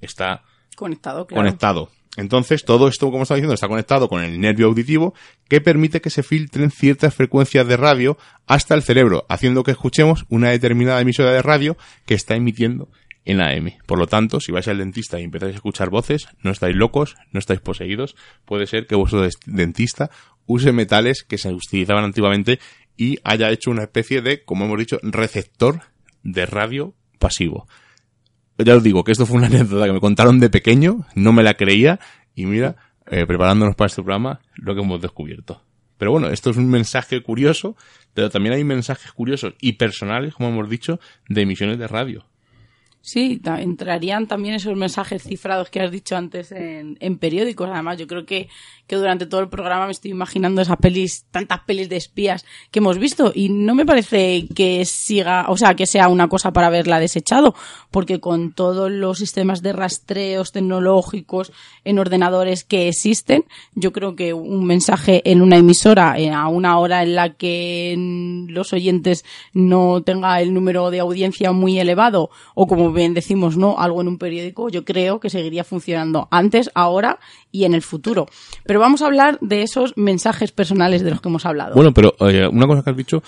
[0.00, 0.42] Está
[0.76, 1.42] Conectado, claro.
[1.42, 1.90] conectado.
[2.16, 5.14] Entonces, todo esto, como estaba diciendo, está conectado con el nervio auditivo
[5.48, 8.16] que permite que se filtren ciertas frecuencias de radio
[8.46, 12.88] hasta el cerebro, haciendo que escuchemos una determinada emisora de radio que está emitiendo
[13.24, 13.72] en AM.
[13.86, 17.16] Por lo tanto, si vais al dentista y empezáis a escuchar voces, no estáis locos,
[17.32, 18.14] no estáis poseídos.
[18.44, 20.10] Puede ser que vuestro dentista
[20.46, 22.60] use metales que se utilizaban antiguamente
[22.96, 25.80] y haya hecho una especie de, como hemos dicho, receptor
[26.22, 27.66] de radio pasivo.
[28.58, 31.42] Ya os digo que esto fue una anécdota que me contaron de pequeño, no me
[31.42, 31.98] la creía
[32.34, 32.76] y mira,
[33.06, 35.62] eh, preparándonos para este programa, lo que hemos descubierto.
[35.98, 37.76] Pero bueno, esto es un mensaje curioso,
[38.14, 40.98] pero también hay mensajes curiosos y personales, como hemos dicho,
[41.28, 42.26] de emisiones de radio.
[43.06, 47.68] Sí, entrarían también esos mensajes cifrados que has dicho antes en, en periódicos.
[47.70, 48.48] Además, yo creo que,
[48.86, 52.78] que durante todo el programa me estoy imaginando esas pelis, tantas pelis de espías que
[52.78, 56.68] hemos visto y no me parece que siga, o sea, que sea una cosa para
[56.68, 57.54] haberla desechado,
[57.90, 61.52] porque con todos los sistemas de rastreos tecnológicos
[61.84, 63.44] en ordenadores que existen,
[63.74, 68.46] yo creo que un mensaje en una emisora eh, a una hora en la que
[68.48, 73.78] los oyentes no tenga el número de audiencia muy elevado o como bien decimos, no,
[73.78, 77.18] algo en un periódico, yo creo que seguiría funcionando antes, ahora
[77.52, 78.26] y en el futuro.
[78.64, 81.74] Pero vamos a hablar de esos mensajes personales de los que hemos hablado.
[81.74, 82.14] Bueno, pero
[82.50, 83.22] una cosa que has dicho,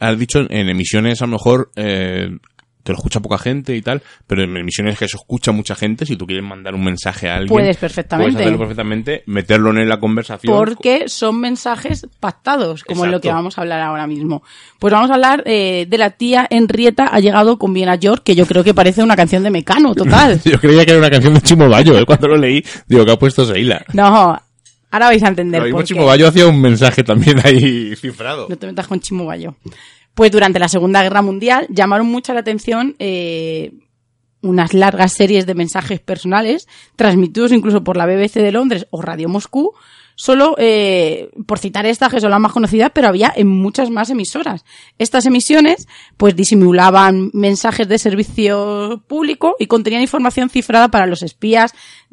[0.00, 2.38] has dicho en emisiones a lo mejor eh,
[2.84, 6.04] que lo escucha poca gente y tal, pero en emisiones que se escucha mucha gente,
[6.06, 8.32] si tú quieres mandar un mensaje a alguien, Puedes perfectamente.
[8.32, 10.56] puedes hacerlo perfectamente, meterlo en la conversación.
[10.56, 13.36] porque son mensajes pactados, como es lo que Exacto.
[13.38, 14.42] vamos a hablar ahora mismo.
[14.78, 18.22] Pues vamos a hablar eh, de la tía Henrietta ha llegado con bien a York,
[18.24, 20.40] que yo creo que parece una canción de Mecano, total.
[20.44, 22.04] Yo creía que era una canción de Chimo Bayo, ¿eh?
[22.04, 23.84] cuando lo leí, digo que ha puesto Seila.
[23.92, 24.04] No,
[24.90, 25.82] ahora vais a entender Lo mismo.
[25.82, 28.46] Chimo Bayo hacía un mensaje también ahí cifrado.
[28.48, 29.54] No te metas con Chimo Bayo.
[30.14, 33.72] Pues durante la Segunda Guerra Mundial llamaron mucha la atención eh,
[34.42, 39.28] unas largas series de mensajes personales, transmitidos incluso por la BBC de Londres o Radio
[39.28, 39.72] Moscú,
[40.14, 44.10] solo eh, por citar estas que son las más conocidas, pero había en muchas más
[44.10, 44.64] emisoras.
[44.98, 51.72] Estas emisiones pues disimulaban mensajes de servicio público y contenían información cifrada para los espías,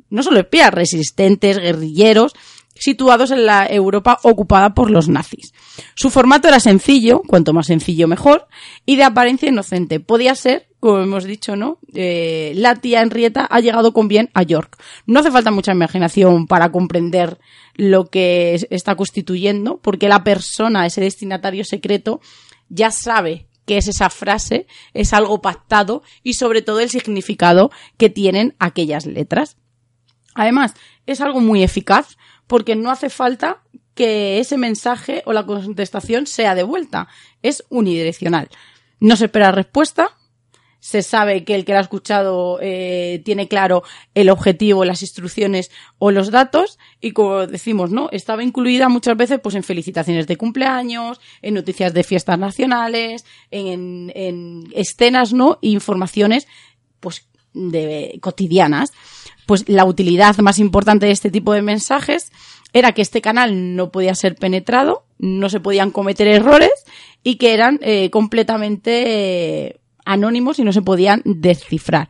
[0.10, 2.34] no solo espías, resistentes, guerrilleros,
[2.80, 5.54] situados en la Europa ocupada por los nazis.
[5.96, 8.48] Su formato era sencillo, cuanto más sencillo mejor,
[8.86, 10.00] y de apariencia inocente.
[10.00, 11.80] Podía ser, como hemos dicho, ¿no?
[11.94, 14.78] Eh, la tía Henrietta ha llegado con bien a York.
[15.06, 17.38] No hace falta mucha imaginación para comprender
[17.76, 22.20] lo que es- está constituyendo, porque la persona, ese destinatario secreto,
[22.70, 28.10] ya sabe que es esa frase, es algo pactado y sobre todo el significado que
[28.10, 29.58] tienen aquellas letras.
[30.34, 30.74] Además,
[31.06, 32.18] es algo muy eficaz
[32.50, 33.62] porque no hace falta
[33.94, 37.08] que ese mensaje o la contestación sea de vuelta.
[37.44, 38.50] Es unidireccional.
[39.00, 40.18] No se espera respuesta.
[40.80, 43.84] Se sabe que el que la ha escuchado eh, tiene claro
[44.16, 45.70] el objetivo, las instrucciones
[46.00, 48.10] o los datos y como decimos, ¿no?
[48.12, 54.12] Estaba incluida muchas veces pues en felicitaciones de cumpleaños, en noticias de fiestas nacionales, en,
[54.16, 55.60] en escenas, ¿no?
[55.62, 56.48] Informaciones
[57.00, 58.92] pues de cotidianas
[59.50, 62.32] pues la utilidad más importante de este tipo de mensajes
[62.72, 66.70] era que este canal no podía ser penetrado, no se podían cometer errores
[67.24, 72.10] y que eran eh, completamente eh, anónimos y no se podían descifrar.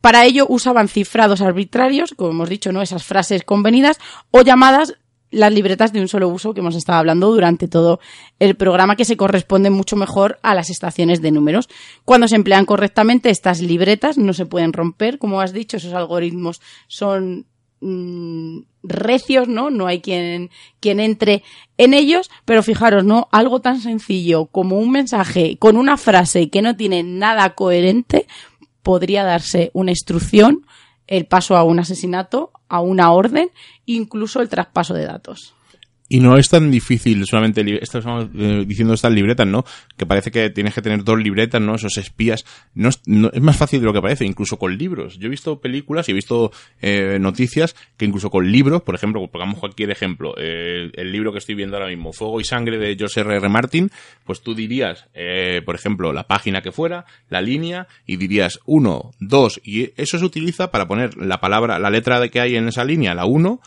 [0.00, 2.80] Para ello usaban cifrados arbitrarios, como hemos dicho, ¿no?
[2.80, 3.98] Esas frases convenidas
[4.30, 4.94] o llamadas
[5.30, 8.00] las libretas de un solo uso que hemos estado hablando durante todo
[8.38, 11.68] el programa que se corresponden mucho mejor a las estaciones de números.
[12.04, 16.60] Cuando se emplean correctamente estas libretas no se pueden romper, como has dicho, esos algoritmos
[16.88, 17.46] son
[17.80, 19.70] mm, recios, ¿no?
[19.70, 20.50] No hay quien,
[20.80, 21.42] quien entre
[21.78, 23.28] en ellos, pero fijaros, ¿no?
[23.30, 28.26] Algo tan sencillo como un mensaje con una frase que no tiene nada coherente
[28.82, 30.66] podría darse una instrucción,
[31.10, 33.50] el paso a un asesinato, a una orden,
[33.84, 35.54] incluso el traspaso de datos.
[36.12, 39.64] Y no es tan difícil solamente, estamos eh, diciendo estas libretas, ¿no?
[39.96, 41.76] Que parece que tienes que tener dos libretas, ¿no?
[41.76, 42.44] Esos espías.
[42.74, 45.18] No es, no- es más fácil de lo que parece, incluso con libros.
[45.20, 46.50] Yo he visto películas y he visto
[46.82, 51.38] eh, noticias que incluso con libros, por ejemplo, pongamos cualquier ejemplo, eh, el libro que
[51.38, 53.36] estoy viendo ahora mismo, Fuego y Sangre de George R.
[53.36, 53.48] R.
[53.48, 53.88] Martin,
[54.24, 59.12] pues tú dirías, eh, por ejemplo, la página que fuera, la línea, y dirías uno,
[59.20, 62.84] dos, y eso se utiliza para poner la palabra, la letra que hay en esa
[62.84, 63.60] línea, la uno,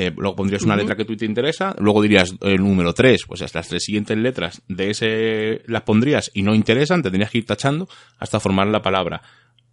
[0.00, 3.40] eh, luego pondrías una letra que tú te interesa, luego dirías el número 3, pues
[3.52, 7.86] las tres siguientes letras de ese las pondrías y no interesan, tendrías que ir tachando
[8.18, 9.20] hasta formar la palabra.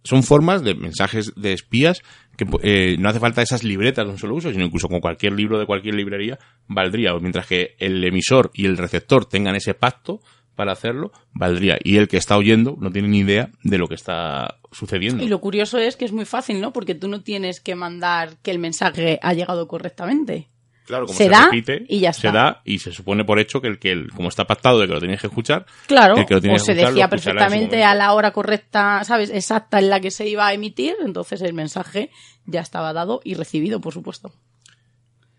[0.04, 2.02] son formas de mensajes de espías
[2.36, 5.32] que eh, no hace falta esas libretas de un solo uso, sino incluso con cualquier
[5.32, 7.12] libro de cualquier librería valdría.
[7.20, 10.20] Mientras que el emisor y el receptor tengan ese pacto
[10.58, 11.78] para hacerlo, valdría.
[11.82, 15.22] Y el que está oyendo no tiene ni idea de lo que está sucediendo.
[15.22, 16.72] Y lo curioso es que es muy fácil, ¿no?
[16.72, 20.48] Porque tú no tienes que mandar que el mensaje ha llegado correctamente.
[20.84, 23.60] Claro, como se se, da repite, y ya se da y se supone por hecho
[23.60, 26.24] que el que, el- como está pactado de que lo tienes que escuchar, Claro, el
[26.26, 29.30] que lo o que se escuchar, decía perfectamente a la hora correcta, ¿sabes?
[29.30, 32.10] Exacta en la que se iba a emitir, entonces el mensaje
[32.46, 34.32] ya estaba dado y recibido, por supuesto.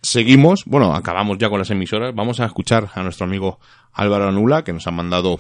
[0.01, 2.15] Seguimos, bueno, acabamos ya con las emisoras.
[2.15, 3.59] Vamos a escuchar a nuestro amigo
[3.91, 5.39] Álvaro Anula, que nos ha mandado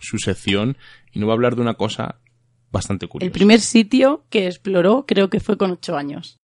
[0.00, 0.78] su sección
[1.12, 2.16] y nos va a hablar de una cosa
[2.70, 3.26] bastante curiosa.
[3.26, 6.38] El primer sitio que exploró creo que fue con ocho años.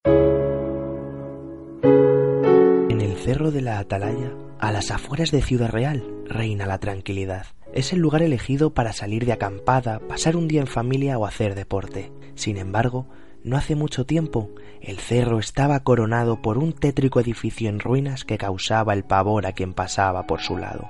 [2.89, 7.47] En el cerro de la Atalaya, a las afueras de Ciudad Real, reina la tranquilidad.
[7.73, 11.55] Es el lugar elegido para salir de acampada, pasar un día en familia o hacer
[11.55, 12.11] deporte.
[12.35, 13.07] Sin embargo,
[13.43, 14.51] no hace mucho tiempo,
[14.83, 19.53] el cerro estaba coronado por un tétrico edificio en ruinas que causaba el pavor a
[19.53, 20.89] quien pasaba por su lado.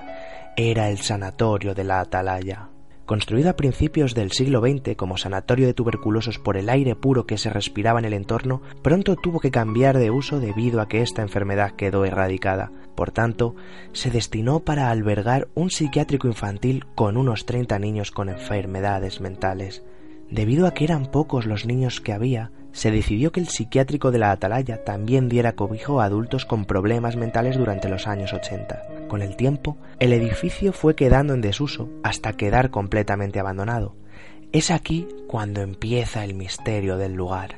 [0.58, 2.70] Era el sanatorio de la Atalaya.
[3.06, 7.38] Construido a principios del siglo XX como sanatorio de tuberculosos por el aire puro que
[7.38, 11.22] se respiraba en el entorno, pronto tuvo que cambiar de uso debido a que esta
[11.22, 12.72] enfermedad quedó erradicada.
[12.96, 13.56] Por tanto,
[13.91, 19.84] se destinó para albergar un psiquiátrico infantil con unos 30 niños con enfermedades mentales.
[20.32, 24.19] Debido a que eran pocos los niños que había, se decidió que el psiquiátrico de
[24.19, 29.07] la Atalaya también diera cobijo a adultos con problemas mentales durante los años 80.
[29.07, 33.95] Con el tiempo, el edificio fue quedando en desuso hasta quedar completamente abandonado.
[34.51, 37.55] Es aquí cuando empieza el misterio del lugar.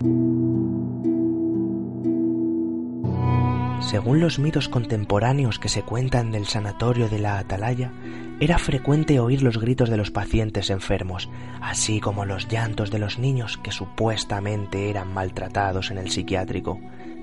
[3.96, 7.94] Según los mitos contemporáneos que se cuentan del sanatorio de la Atalaya,
[8.42, 11.30] era frecuente oír los gritos de los pacientes enfermos,
[11.62, 16.78] así como los llantos de los niños que supuestamente eran maltratados en el psiquiátrico.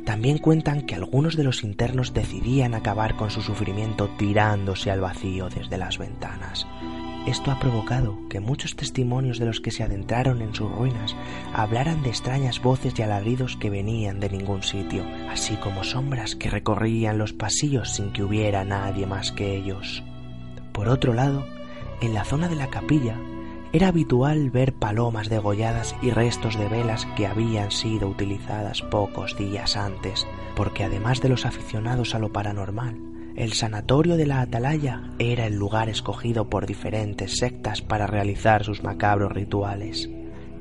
[0.07, 5.51] También cuentan que algunos de los internos decidían acabar con su sufrimiento tirándose al vacío
[5.51, 6.67] desde las ventanas.
[7.27, 11.15] Esto ha provocado que muchos testimonios de los que se adentraron en sus ruinas
[11.55, 16.51] hablaran de extrañas voces y alaridos que venían de ningún sitio, así como sombras que
[16.51, 20.03] recorrían los pasillos sin que hubiera nadie más que ellos.
[20.73, 21.47] Por otro lado,
[22.01, 23.17] en la zona de la capilla
[23.73, 29.77] era habitual ver palomas degolladas y restos de velas que habían sido utilizadas pocos días
[29.77, 35.47] antes, porque además de los aficionados a lo paranormal, el sanatorio de la Atalaya era
[35.47, 40.11] el lugar escogido por diferentes sectas para realizar sus macabros rituales.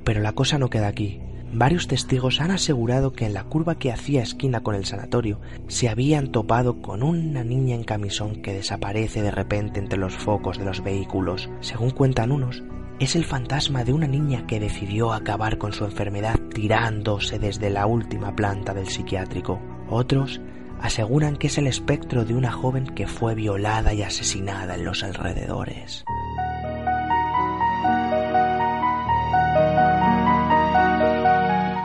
[0.03, 1.19] Pero la cosa no queda aquí.
[1.53, 5.89] Varios testigos han asegurado que en la curva que hacía esquina con el sanatorio se
[5.89, 10.63] habían topado con una niña en camisón que desaparece de repente entre los focos de
[10.63, 11.49] los vehículos.
[11.59, 12.63] Según cuentan unos,
[13.01, 17.85] es el fantasma de una niña que decidió acabar con su enfermedad tirándose desde la
[17.85, 19.59] última planta del psiquiátrico.
[19.89, 20.39] Otros
[20.81, 25.03] aseguran que es el espectro de una joven que fue violada y asesinada en los
[25.03, 26.03] alrededores.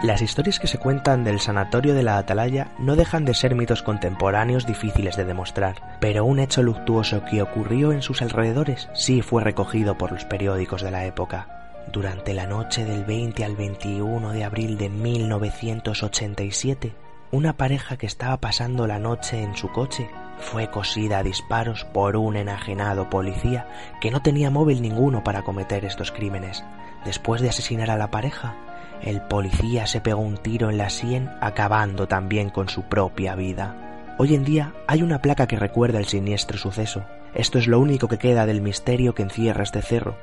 [0.03, 3.82] Las historias que se cuentan del sanatorio de la Atalaya no dejan de ser mitos
[3.82, 9.42] contemporáneos difíciles de demostrar, pero un hecho luctuoso que ocurrió en sus alrededores sí fue
[9.42, 11.49] recogido por los periódicos de la época.
[11.92, 16.92] Durante la noche del 20 al 21 de abril de 1987,
[17.33, 20.09] una pareja que estaba pasando la noche en su coche
[20.39, 23.68] fue cosida a disparos por un enajenado policía
[24.01, 26.64] que no tenía móvil ninguno para cometer estos crímenes.
[27.05, 28.55] Después de asesinar a la pareja,
[29.03, 34.14] el policía se pegó un tiro en la sien, acabando también con su propia vida.
[34.18, 37.05] Hoy en día hay una placa que recuerda el siniestro suceso.
[37.35, 40.16] Esto es lo único que queda del misterio que encierra este cerro,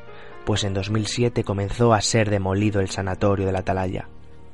[0.45, 4.07] pues en 2007 comenzó a ser demolido el sanatorio de la Atalaya.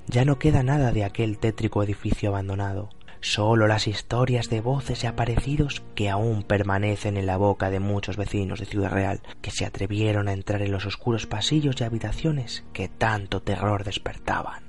[0.08, 2.90] Ya no queda nada de aquel tétrico edificio abandonado,
[3.22, 8.18] solo las historias de voces y aparecidos que aún permanecen en la boca de muchos
[8.18, 12.64] vecinos de Ciudad Real, que se atrevieron a entrar en los oscuros pasillos y habitaciones
[12.74, 14.64] que tanto terror despertaban.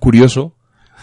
[0.00, 0.54] Curioso.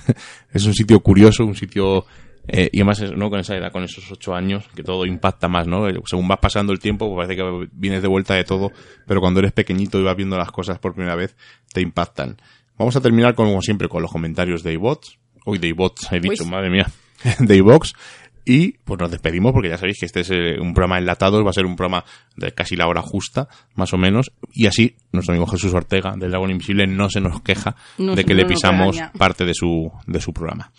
[0.54, 2.06] es un sitio curioso, un sitio...
[2.48, 3.30] eh, y además, ¿no?
[3.30, 5.88] Con esa edad, con esos ocho años, que todo impacta más, ¿no?
[6.06, 8.72] Según vas pasando el tiempo, pues parece que vienes de vuelta de todo,
[9.08, 11.36] pero cuando eres pequeñito y vas viendo las cosas por primera vez,
[11.74, 12.38] te impactan.
[12.78, 15.18] Vamos a terminar, como siempre, con los comentarios de iBots.
[15.46, 16.50] Hoy de iBots, he dicho, Uy.
[16.50, 16.88] madre mía,
[17.40, 17.94] de iBox.
[18.48, 21.50] Y pues nos despedimos porque ya sabéis que este es eh, un programa enlatado, va
[21.50, 24.32] a ser un programa de casi la hora justa, más o menos.
[24.54, 28.24] Y así nuestro amigo Jesús Ortega del Dragón Invisible no se nos queja No de
[28.24, 30.72] que no le pisamos parte de su, de su programa.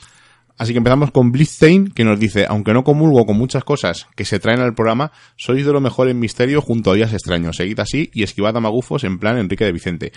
[0.58, 4.24] Así que empezamos con Blitzstein, que nos dice, aunque no comulgo con muchas cosas que
[4.24, 7.56] se traen al programa, sois de lo mejor en misterio junto a días extraños.
[7.56, 10.12] Seguid así y esquivad a magufos en plan Enrique de Vicente.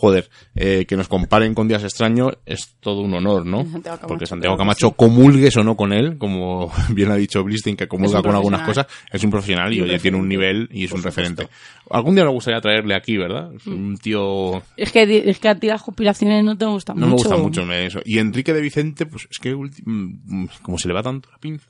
[0.00, 3.64] Joder, eh, que nos comparen con días extraños es todo un honor, ¿no?
[3.72, 4.94] Santiago Camacho, Porque Santiago Camacho, sí.
[4.96, 8.86] comulgues o no con él, como bien ha dicho Blitzstein, que comulga con algunas cosas,
[9.12, 11.20] es un profesional y oye, tiene un nivel y es un supuesto.
[11.22, 11.48] referente.
[11.90, 13.52] Algún día nos gustaría traerle aquí, ¿verdad?
[13.54, 17.06] Es un tío Es que, es que a ti las conspiraciones no te gustan no
[17.08, 17.28] mucho.
[17.30, 17.98] me gusta mucho me- eso.
[18.04, 21.28] Y Enrique de Vicente, pues es que ulti- mm, mm, como se le va tanto
[21.32, 21.66] la pinza,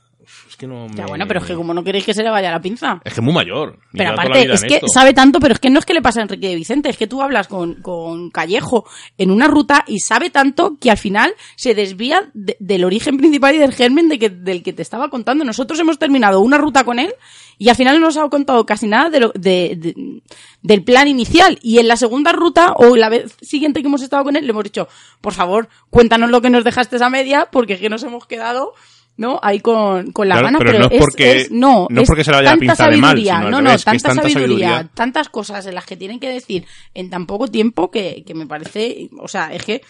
[0.47, 2.51] es que no Ya bueno, pero es que como no queréis que se le vaya
[2.51, 3.01] la pinza.
[3.03, 3.77] Es que es muy mayor.
[3.91, 4.87] Pero aparte, es que esto.
[4.87, 6.97] sabe tanto, pero es que no es que le pasa a Enrique de Vicente, es
[6.97, 8.85] que tú hablas con, con Callejo
[9.17, 13.55] en una ruta y sabe tanto que al final se desvía de- del origen principal
[13.55, 15.43] y del germen de que, del que te estaba contando.
[15.43, 17.13] Nosotros hemos terminado una ruta con él
[17.57, 20.21] y al final no nos ha contado casi nada de lo- de- de-
[20.61, 21.57] del plan inicial.
[21.61, 24.51] Y en la segunda ruta o la vez siguiente que hemos estado con él le
[24.51, 24.87] hemos dicho,
[25.21, 28.73] por favor, cuéntanos lo que nos dejaste a media porque es que nos hemos quedado...
[29.19, 29.37] ¿no?
[29.43, 32.23] Ahí con, con la Claro, gana, pero pero, no es porque- no, no es porque
[32.23, 34.67] se vaya la tanta pinza de mal, sino no, revés, no, es tanta, tanta sabiduría,
[34.69, 34.89] sabiduría.
[34.95, 38.47] tantas cosas en las que tienen que decir en tan poco tiempo que, que me
[38.47, 39.81] parece, o sea, es que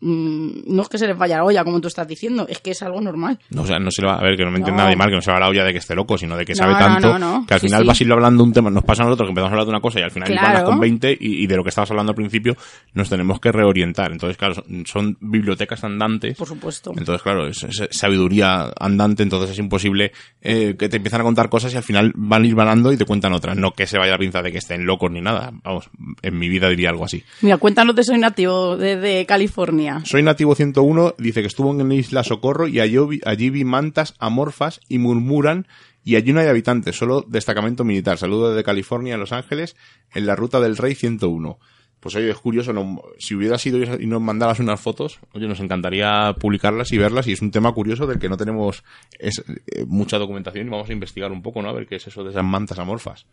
[0.00, 2.82] no es que se les vaya la olla, como tú estás diciendo, es que es
[2.82, 3.38] algo normal.
[3.50, 4.84] No, o sea, no se va a ver que no me entienda No.
[4.86, 6.52] nadie mal, que no se va la olla de que esté loco, sino de que
[6.52, 7.86] No, sabe tanto no, que al Sí, final sí.
[7.88, 9.70] vas a ir hablando un tema, nos pasa a nosotros que empezamos a hablar de
[9.70, 10.64] una cosa y al final Claro.
[10.66, 12.56] con 20 y, y de lo que estabas hablando al principio
[12.94, 14.12] nos tenemos que reorientar.
[14.12, 16.36] Entonces, claro, son, son bibliotecas andantes.
[16.36, 16.92] Por supuesto.
[16.96, 21.48] Entonces, claro, es, es sabiduría andante, entonces es imposible eh, que te empiezan a contar
[21.48, 23.56] cosas y al final van a ir vanando y te cuentan otras.
[23.56, 25.50] No que se vaya la pinza de que estén locos ni nada.
[25.64, 25.90] Vamos,
[26.22, 27.22] en mi vida diría algo así.
[27.42, 29.26] Mira, cuéntanos de Soy Nativo de, de
[30.04, 32.98] Soy nativo 101, dice que estuvo en Isla Socorro y allí,
[33.50, 35.66] vi- mantas amorfas y murmuran
[36.04, 38.18] y allí no hay habitantes, solo destacamento militar.
[38.18, 39.76] Saludo desde California a Los Ángeles
[40.14, 41.58] en la ruta del Rey 101.
[42.00, 45.58] Pues oye, es curioso, no- si hubiera sido y nos mandaras unas fotos, oye, nos
[45.60, 48.84] encantaría publicarlas y verlas y es un tema curioso del que no tenemos
[49.18, 49.30] eh,
[49.86, 51.68] mucha documentación y vamos a investigar un poco, ¿no?
[51.70, 53.26] A ver qué es eso de esas mantas amorfas.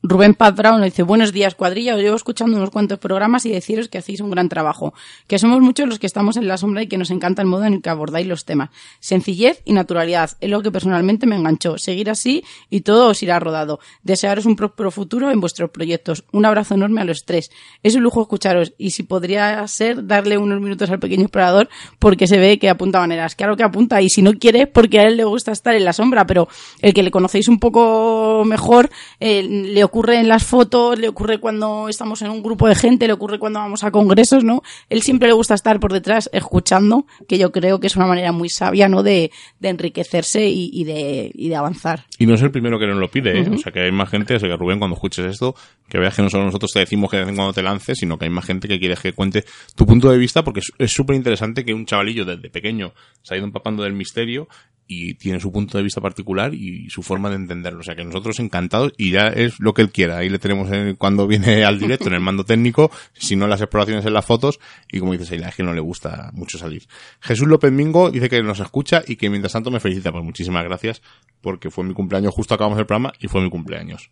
[0.00, 3.88] Rubén Paz Brown dice, buenos días cuadrilla, os llevo escuchando unos cuantos programas y deciros
[3.88, 4.94] que hacéis un gran trabajo,
[5.26, 7.64] que somos muchos los que estamos en la sombra y que nos encanta el modo
[7.64, 8.70] en el que abordáis los temas.
[9.00, 11.78] Sencillez y naturalidad, es lo que personalmente me enganchó.
[11.78, 13.80] Seguir así y todo os irá rodado.
[14.04, 16.22] Desearos un próspero futuro en vuestros proyectos.
[16.30, 17.50] Un abrazo enorme a los tres.
[17.82, 21.68] Es un lujo escucharos y si podría ser darle unos minutos al pequeño explorador
[21.98, 23.34] porque se ve que apunta maneras.
[23.34, 25.92] Claro que apunta y si no quiere porque a él le gusta estar en la
[25.92, 26.46] sombra, pero
[26.82, 31.38] el que le conocéis un poco mejor eh, le ocurre en las fotos, le ocurre
[31.40, 34.62] cuando estamos en un grupo de gente, le ocurre cuando vamos a congresos, ¿no?
[34.88, 38.30] Él siempre le gusta estar por detrás escuchando, que yo creo que es una manera
[38.32, 39.02] muy sabia, ¿no?
[39.02, 42.04] De, de enriquecerse y, y de, y de avanzar.
[42.18, 43.44] Y no es el primero que nos lo pide, ¿eh?
[43.54, 45.54] O sea, que hay más gente, o sea, que Rubén, cuando escuches esto,
[45.88, 47.98] que veas que no solo nosotros te decimos que de vez en cuando te lances,
[47.98, 50.72] sino que hay más gente que quiere que cuente tu punto de vista, porque es-
[50.78, 54.48] es súper interesante que un chavalillo desde pequeño se ha ido empapando del misterio
[54.90, 57.80] y tiene su punto de vista particular y su forma de entenderlo.
[57.80, 60.18] O sea, que nosotros encantados y ya es lo que él quiera.
[60.18, 63.50] Ahí le tenemos en- cuando viene al directo en el mando técnico, si no en
[63.50, 64.60] las exploraciones en las fotos,
[64.90, 66.86] y como dices, a es que no le gusta mucho salir.
[67.20, 70.12] Jesús López Mingo dice que nos escucha y que mientras tanto me felicita.
[70.12, 71.02] Pues muchísimas gracias,
[71.40, 74.10] porque fue mi cumpleaños, justo acabamos el programa y fue mi cumpleaños.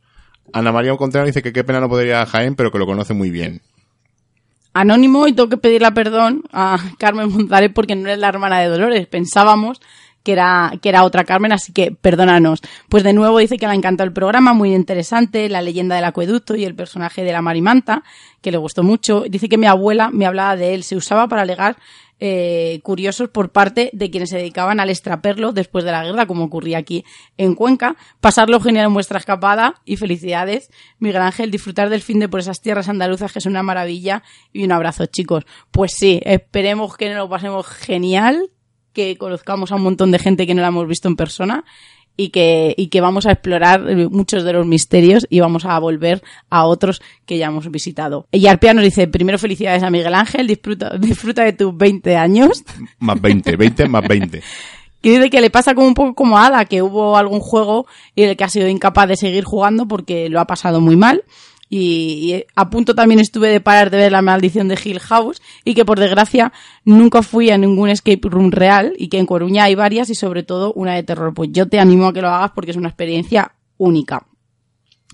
[0.53, 2.87] Ana María Contreras dice que qué pena no poder ir a Jaén, pero que lo
[2.87, 3.63] conoce muy bien.
[4.75, 8.69] Anónimo y tengo que pedirle perdón a Carmen Montares porque no es la hermana de
[8.69, 9.07] Dolores.
[9.07, 9.81] Pensábamos
[10.27, 12.61] que era, que era otra Carmen, así que perdónanos.
[12.89, 16.05] Pues de nuevo dice que le ha encantado el programa, muy interesante, la leyenda del
[16.05, 18.03] acueducto y el personaje de la Marimanta,
[18.43, 19.23] que le gustó mucho.
[19.31, 21.77] Dice que mi abuela me hablaba de él, se usaba para alegar
[22.19, 26.43] eh, curiosos por parte de quienes se dedicaban al extraperlo después de la guerra, como
[26.43, 27.05] ocurría aquí
[27.37, 27.95] en Cuenca.
[28.21, 32.61] Pasarlo genial en vuestra escapada y felicidades, Miguel Ángel, disfrutar del fin de por esas
[32.61, 35.45] tierras andaluzas que es una maravilla y un abrazo chicos.
[35.71, 38.51] Pues sí, esperemos que nos lo pasemos genial,
[38.97, 41.65] que conozcamos a un montón de gente que no la hemos visto en persona
[42.17, 45.79] y que, y que vamos a explorar eh, muchos de los misterios y vamos a
[45.79, 48.27] volver a otros que ya hemos visitado.
[48.33, 52.65] Y Arpia nos dice, primero felicidades a Miguel Ángel, disfruta, disfruta de tus 20 años.
[52.99, 54.43] Más 20, 20 más 20.
[55.03, 57.87] Y dice que le pasa como un poco como a Ada, que hubo algún juego
[58.17, 61.23] en el que ha sido incapaz de seguir jugando porque lo ha pasado muy mal.
[61.69, 65.75] Y, a punto también estuve de parar de ver la maldición de Hill House y
[65.75, 66.53] que por desgracia
[66.85, 70.43] nunca fui a ningún escape room real y que en Coruña hay varias y sobre
[70.43, 71.35] todo una de terror.
[71.35, 74.27] Pues yo te animo a que lo hagas porque es una experiencia única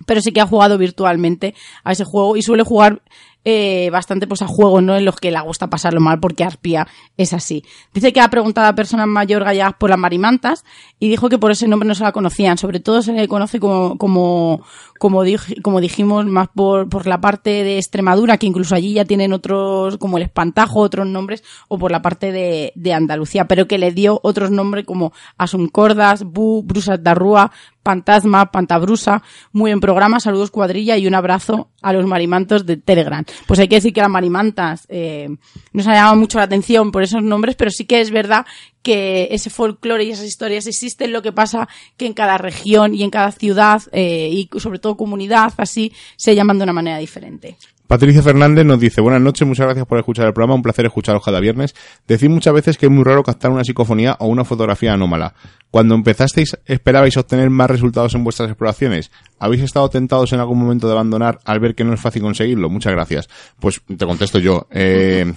[0.06, 3.02] pero sí que ha jugado virtualmente a ese juego y suele jugar
[3.44, 4.96] eh, bastante pues a juegos ¿no?
[4.96, 6.86] en los que le gusta pasarlo mal porque Arpía
[7.16, 7.64] es así.
[7.92, 10.64] Dice que ha preguntado a personas mayor gallegas por las marimantas
[11.00, 12.56] y dijo que por ese nombre no se la conocían.
[12.56, 14.64] Sobre todo se le conoce como, como,
[15.02, 19.04] como, dij- como dijimos, más por, por la parte de Extremadura, que incluso allí ya
[19.04, 23.78] tienen otros, como el espantajo, otros nombres, o por la parte de, Andalucía, pero que
[23.78, 27.50] le dio otros nombres como Asuncordas, Bu, Brusas da Rúa,
[27.82, 33.24] Pantasma, Pantabrusa, muy buen programa, saludos cuadrilla y un abrazo a los marimantos de Telegram.
[33.48, 35.28] Pues hay que decir que las marimantas eh,
[35.72, 38.46] nos ha llamado mucho la atención por esos nombres, pero sí que es verdad
[38.82, 43.02] que ese folclore y esas historias existen, lo que pasa que en cada región y
[43.02, 47.56] en cada ciudad eh, y sobre todo comunidad así se llaman de una manera diferente.
[47.92, 51.22] Patricia Fernández nos dice, buenas noches, muchas gracias por escuchar el programa, un placer escucharos
[51.22, 51.74] cada viernes.
[52.08, 55.34] Decid muchas veces que es muy raro captar una psicofonía o una fotografía anómala.
[55.70, 59.10] Cuando empezasteis, ¿esperabais obtener más resultados en vuestras exploraciones?
[59.38, 62.70] ¿Habéis estado tentados en algún momento de abandonar al ver que no es fácil conseguirlo?
[62.70, 63.28] Muchas gracias.
[63.60, 64.66] Pues te contesto yo.
[64.70, 65.30] Eh,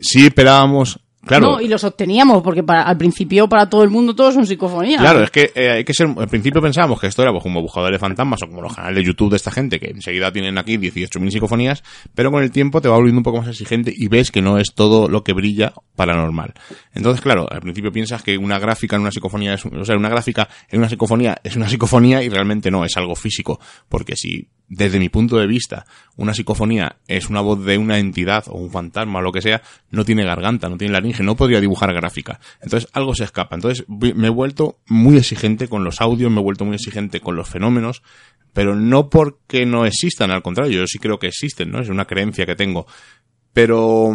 [0.00, 0.98] sí esperábamos...
[1.24, 4.44] Claro, No, y los obteníamos, porque para, al principio para todo el mundo todos son
[4.44, 5.00] psicofonías.
[5.00, 6.08] Claro, es que eh, hay que ser.
[6.16, 8.96] Al principio pensábamos que esto era pues, como buscadores de fantasmas o como los canales
[8.96, 12.80] de YouTube de esta gente que enseguida tienen aquí 18.000 psicofonías, pero con el tiempo
[12.80, 15.32] te va volviendo un poco más exigente y ves que no es todo lo que
[15.32, 16.54] brilla paranormal.
[16.92, 19.64] Entonces, claro, al principio piensas que una gráfica en una psicofonía es.
[19.64, 23.14] O sea, una gráfica en una psicofonía es una psicofonía y realmente no, es algo
[23.14, 23.60] físico.
[23.88, 25.84] Porque si, desde mi punto de vista,
[26.16, 29.62] una psicofonía es una voz de una entidad o un fantasma o lo que sea,
[29.90, 32.40] no tiene garganta, no tiene laringe, no podría dibujar gráfica.
[32.60, 33.54] Entonces algo se escapa.
[33.54, 37.36] Entonces me he vuelto muy exigente con los audios, me he vuelto muy exigente con
[37.36, 38.02] los fenómenos,
[38.52, 41.80] pero no porque no existan, al contrario, yo sí creo que existen, ¿no?
[41.80, 42.86] Es una creencia que tengo.
[43.52, 44.14] Pero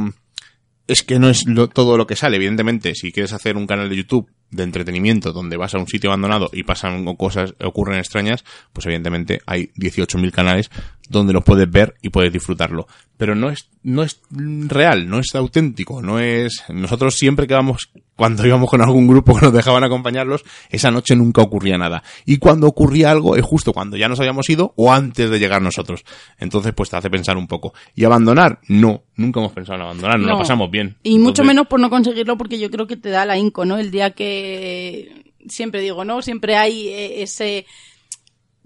[0.87, 1.43] es que no es
[1.73, 2.37] todo lo que sale.
[2.37, 6.09] Evidentemente, si quieres hacer un canal de YouTube de entretenimiento donde vas a un sitio
[6.09, 10.71] abandonado y pasan cosas, ocurren extrañas, pues evidentemente hay 18.000 canales
[11.10, 12.88] donde los puedes ver y puedes disfrutarlo.
[13.18, 17.89] Pero no es, no es real, no es auténtico, no es, nosotros siempre que vamos,
[18.16, 22.03] cuando íbamos con algún grupo que nos dejaban acompañarlos, esa noche nunca ocurría nada.
[22.26, 25.62] Y cuando ocurría algo es justo cuando ya nos habíamos ido o antes de llegar
[25.64, 26.03] nosotros.
[26.38, 27.74] Entonces pues te hace pensar un poco.
[27.95, 28.60] ¿Y abandonar?
[28.68, 30.28] No, nunca hemos pensado en abandonar, No.
[30.28, 30.95] lo pasamos bien.
[31.01, 33.78] Y mucho menos por no conseguirlo, porque yo creo que te da la inco, ¿no?
[33.80, 36.22] El día que siempre digo, ¿no?
[36.22, 37.66] Siempre hay eh, ese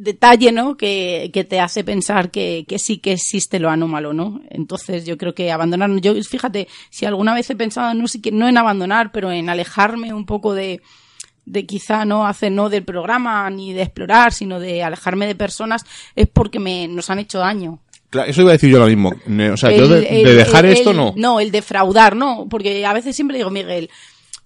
[0.04, 0.78] detalle, ¿no?
[0.78, 4.42] Que, que te hace pensar que, que sí que existe lo anómalo, ¿no?
[4.50, 8.48] Entonces yo creo que abandonar, yo fíjate, si alguna vez he pensado, no, sé, no
[8.48, 10.82] en abandonar, pero en alejarme un poco de,
[11.46, 15.86] de quizá no hacer no del programa ni de explorar, sino de alejarme de personas,
[16.16, 17.80] es porque me, nos han hecho daño.
[18.10, 19.14] Claro, eso iba a decir yo ahora mismo.
[19.54, 21.14] O sea, yo de, el- de dejar el- esto no.
[21.16, 22.46] No, el defraudar, no.
[22.50, 23.90] Porque a veces siempre digo, Miguel,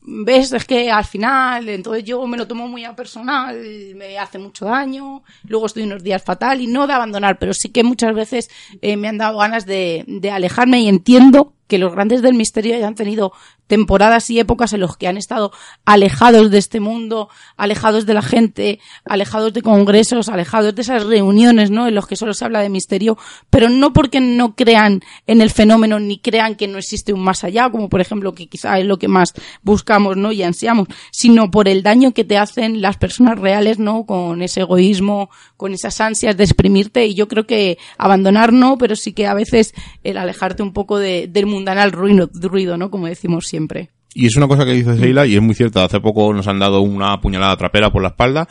[0.08, 3.60] ves, es que al final, entonces yo me lo tomo muy a personal,
[3.96, 7.70] me hace mucho daño, luego estoy unos días fatal y no de abandonar, pero sí
[7.70, 8.50] que muchas veces
[8.82, 12.76] eh, me han dado ganas de, de alejarme y entiendo que los grandes del misterio
[12.76, 13.34] hayan tenido
[13.68, 15.52] temporadas y épocas en los que han estado
[15.86, 21.72] alejados de este mundo, alejados de la gente, alejados de congresos, alejados de esas reuniones,
[21.72, 21.88] ¿no?
[21.88, 23.18] En los que solo se habla de misterio,
[23.50, 27.44] pero no porque no crean en el fenómeno ni crean que no existe un más
[27.44, 30.32] allá, como por ejemplo que quizá es lo que más buscamos, ¿no?
[30.32, 34.06] Y ansiamos, sino por el daño que te hacen las personas reales, ¿no?
[34.06, 38.96] Con ese egoísmo, con esas ansias de exprimirte y yo creo que abandonar no, pero
[38.96, 42.92] sí que a veces el alejarte un poco de, del mundanal ruido, ruido, ¿no?
[42.92, 43.95] Como decimos siempre.
[44.18, 45.84] Y es una cosa que dice Sheila y es muy cierta.
[45.84, 48.48] Hace poco nos han dado una puñalada trapera por la espalda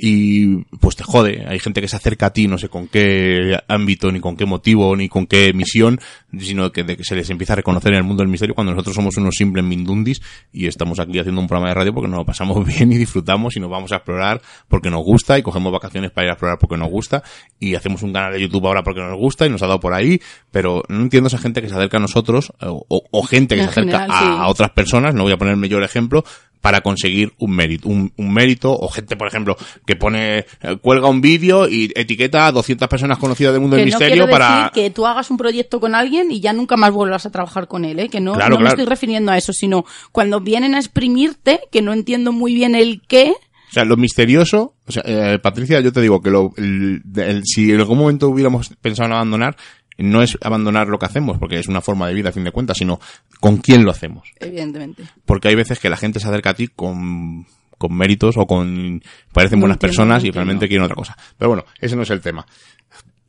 [0.00, 1.44] y pues te jode.
[1.48, 4.46] Hay gente que se acerca a ti, no sé con qué ámbito, ni con qué
[4.46, 5.98] motivo, ni con qué misión,
[6.38, 8.72] sino que, de que se les empieza a reconocer en el mundo del misterio cuando
[8.72, 12.18] nosotros somos unos simples mindundis y estamos aquí haciendo un programa de radio porque nos
[12.20, 15.72] lo pasamos bien y disfrutamos y nos vamos a explorar porque nos gusta y cogemos
[15.72, 17.24] vacaciones para ir a explorar porque nos gusta
[17.58, 19.94] y hacemos un canal de YouTube ahora porque nos gusta y nos ha dado por
[19.94, 20.20] ahí,
[20.52, 23.62] pero no entiendo esa gente que se acerca a nosotros o, o- o gente que
[23.62, 24.26] En se acerca general, a, sí.
[24.42, 26.24] a otras personas, no voy a ponerme yo el ejemplo,
[26.60, 29.56] para conseguir un mérito, un, un mérito, o gente, por ejemplo,
[29.86, 33.82] que pone, eh, cuelga un vídeo y etiqueta a 200 personas conocidas del mundo que
[33.84, 34.56] del no misterio para...
[34.56, 37.68] decir que tú hagas un proyecto con alguien y ya nunca más vuelvas a trabajar
[37.68, 38.08] con él, ¿eh?
[38.08, 41.80] que no, Claro, no me estoy refiriendo a eso, sino cuando vienen a exprimirte, que
[41.80, 43.34] no entiendo muy bien el qué,
[43.70, 47.42] O sea, lo misterioso, o sea, eh, Patricia, yo te digo que lo, el- el-
[47.44, 49.56] si en algún momento hubiéramos pensado en abandonar,
[49.98, 52.52] no es abandonar lo que hacemos, porque es una forma de vida a fin de
[52.52, 53.00] cuentas, sino
[53.40, 54.30] con quién lo hacemos.
[54.40, 55.04] evidentemente.
[55.26, 57.46] Porque hay veces que la gente se acerca a ti con,
[57.76, 61.16] con méritos o con, parecen No buenas entiendo, personas no y realmente quieren otra cosa.
[61.36, 62.46] Pero bueno, ese no es el tema.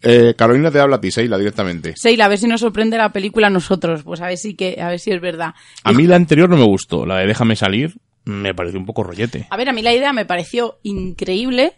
[0.02, 1.94] Eh, Carolina te habla a ti, Seila, directamente.
[1.98, 4.82] Seila, a ver si nos sorprende la película a nosotros, pues a ver si que,
[4.82, 5.54] a ver si es verdad.
[5.84, 7.96] A mí la anterior no me gustó, la de Déjame salir
[8.26, 9.48] me pareció un poco rollete.
[9.50, 11.74] A ver, a mí la idea me pareció increíble,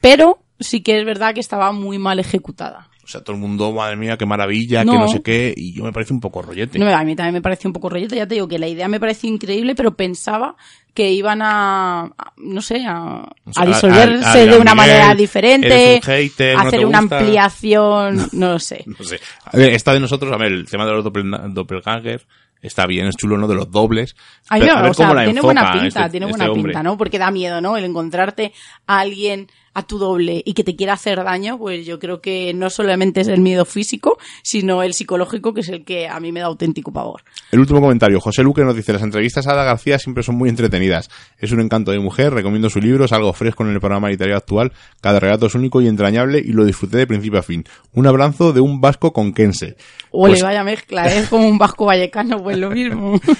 [0.00, 2.88] pero sí que es verdad que estaba muy mal ejecutada.
[3.04, 5.00] O sea, todo el mundo, madre mía, qué maravilla, que No.
[5.00, 6.78] no sé qué, y yo me parece un poco rollete.
[6.78, 8.88] No, a mí también me pareció un poco rollete, ya te digo que la idea
[8.88, 10.56] me pareció increíble, pero pensaba
[10.94, 14.74] que iban a, a- no sé, a, O sea, a disolverse a- de Miguel, una
[14.74, 17.18] manera diferente, un hater, no hacer una gusta.
[17.18, 18.84] ampliación, no lo sé.
[18.86, 19.20] No sé.
[19.44, 22.26] A ver, esta de nosotros, a ver, el tema de los doppel- doppelganger
[22.62, 23.46] está bien, es chulo, ¿no?
[23.46, 24.16] De los dobles.
[24.48, 26.26] A mí Pero me- a ver o sea, cómo la tiene buena pinta, este- tiene
[26.30, 26.96] este buena pinta, ¿no?
[26.96, 27.76] Porque da miedo, ¿no?
[27.76, 28.52] El encontrarte
[28.86, 32.54] a alguien a tu doble y que te quiera hacer daño, pues yo creo que
[32.54, 36.32] no solamente es el miedo físico, sino el psicológico, que es el que a mí
[36.32, 37.22] me da auténtico pavor.
[37.50, 40.48] El último comentario, José Luque nos dice, las entrevistas a Ada García siempre son muy
[40.48, 41.10] entretenidas.
[41.38, 44.36] Es un encanto de mujer, recomiendo su libro, es algo fresco en el programa literario
[44.36, 47.64] actual, cada relato es único y entrañable y lo disfruté de principio a fin.
[47.92, 49.76] Un abrazo de un vasco con Kense.
[50.10, 51.18] Ole, Pues- vaya mezcla, ¿eh?
[51.18, 53.20] es como un vasco vallecano, pues lo mismo.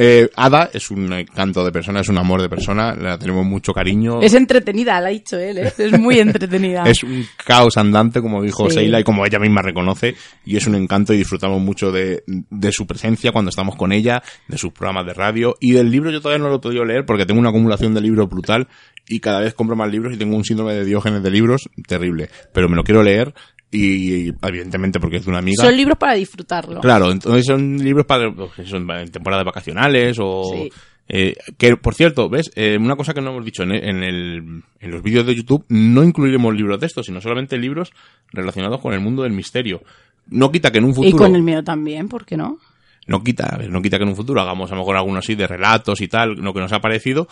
[0.00, 3.72] Eh, Ada es un encanto de persona, es un amor de persona, la tenemos mucho
[3.72, 4.22] cariño.
[4.22, 5.67] es entretenida, la ha dicho él, ¿eh?
[5.78, 6.84] es muy entretenida.
[6.86, 8.76] Es un caos andante, como dijo Sí.
[8.76, 10.14] Seila y como ella misma reconoce,
[10.44, 14.22] y es un encanto y disfrutamos mucho de, de su presencia cuando estamos con ella,
[14.48, 17.04] de sus programas de radio y del libro yo todavía no lo he podido leer
[17.06, 18.68] porque tengo una acumulación de libros brutal
[19.08, 22.28] y cada vez compro más libros y tengo un síndrome de diógenes de libros terrible,
[22.52, 23.34] pero me lo quiero leer
[23.70, 25.64] y evidentemente porque es de una amiga.
[25.64, 26.80] Son libros para disfrutarlo.
[26.80, 30.70] Claro, entonces son libros para pues, son temporadas vacacionales o Sí.
[31.08, 34.62] Eh, que por cierto, ves, Eh, una cosa que no hemos dicho en, en el
[34.80, 37.92] en los vídeos de YouTube no incluiremos libros de estos, sino solamente libros
[38.32, 39.82] relacionados con el mundo del misterio.
[40.30, 42.58] No quita que en un futuro Y con el miedo también, ¿por qué no?
[43.06, 45.46] no quita, no quita que en un futuro hagamos a lo mejor algunos así de
[45.46, 47.26] relatos y tal, lo que nos ha parecido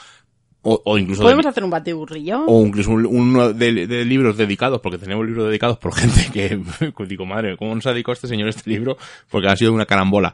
[0.62, 2.46] o, o incluso de- Podemos hacer un batiburrillo.
[2.46, 6.58] o incluso un- uno de, de libros dedicados, porque tenemos libros dedicados por gente que,
[7.06, 8.96] digo, madre, ¿cómo nos ha dedicado este señor este libro?
[9.30, 10.32] Porque ha sido una carambola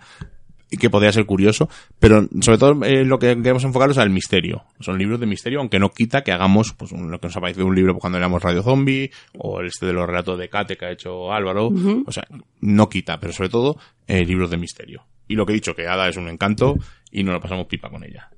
[0.77, 1.69] que podría ser curioso,
[1.99, 4.65] pero sobre todo eh, lo que queremos enfocarnos al misterio.
[4.81, 7.41] Son libros de misterio, aunque no quita que hagamos pues un- lo que nos ha
[7.41, 10.87] parecido un libro cuando éramos Radio Zombie, o este de los relatos de Kate que
[10.87, 11.71] ha hecho Álvaro,
[12.07, 12.25] o sea,
[12.61, 15.05] no quita, pero sobre todo eh, libros de misterio.
[15.29, 16.77] Y lo que he dicho, que Ada es un encanto
[17.11, 18.29] y nos lo pasamos pipa con ella.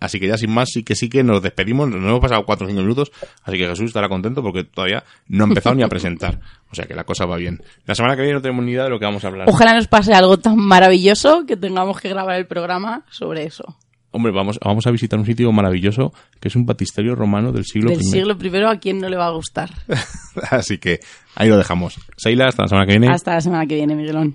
[0.00, 1.88] Así que ya sin más, sí que sí que nos despedimos.
[1.88, 3.10] Nos hemos pasado 4 o 5 minutos.
[3.42, 6.40] Así que Jesús estará contento porque todavía no ha empezado ni a presentar.
[6.70, 7.60] O sea que la cosa va bien.
[7.86, 9.48] La semana que viene no tenemos ni idea de lo que vamos a hablar.
[9.48, 13.76] Ojalá nos pase algo tan maravilloso que tengamos que grabar el programa sobre eso.
[14.10, 17.90] Hombre, vamos, vamos a visitar un sitio maravilloso que es un batisterio romano del siglo
[17.90, 18.04] Del I.
[18.04, 19.70] siglo primero a quien no le va a gustar.
[20.50, 21.00] Así que
[21.34, 21.98] ahí lo dejamos.
[22.16, 23.08] Seila, hasta la semana que viene.
[23.14, 24.34] Hasta la semana que viene, Miguelón.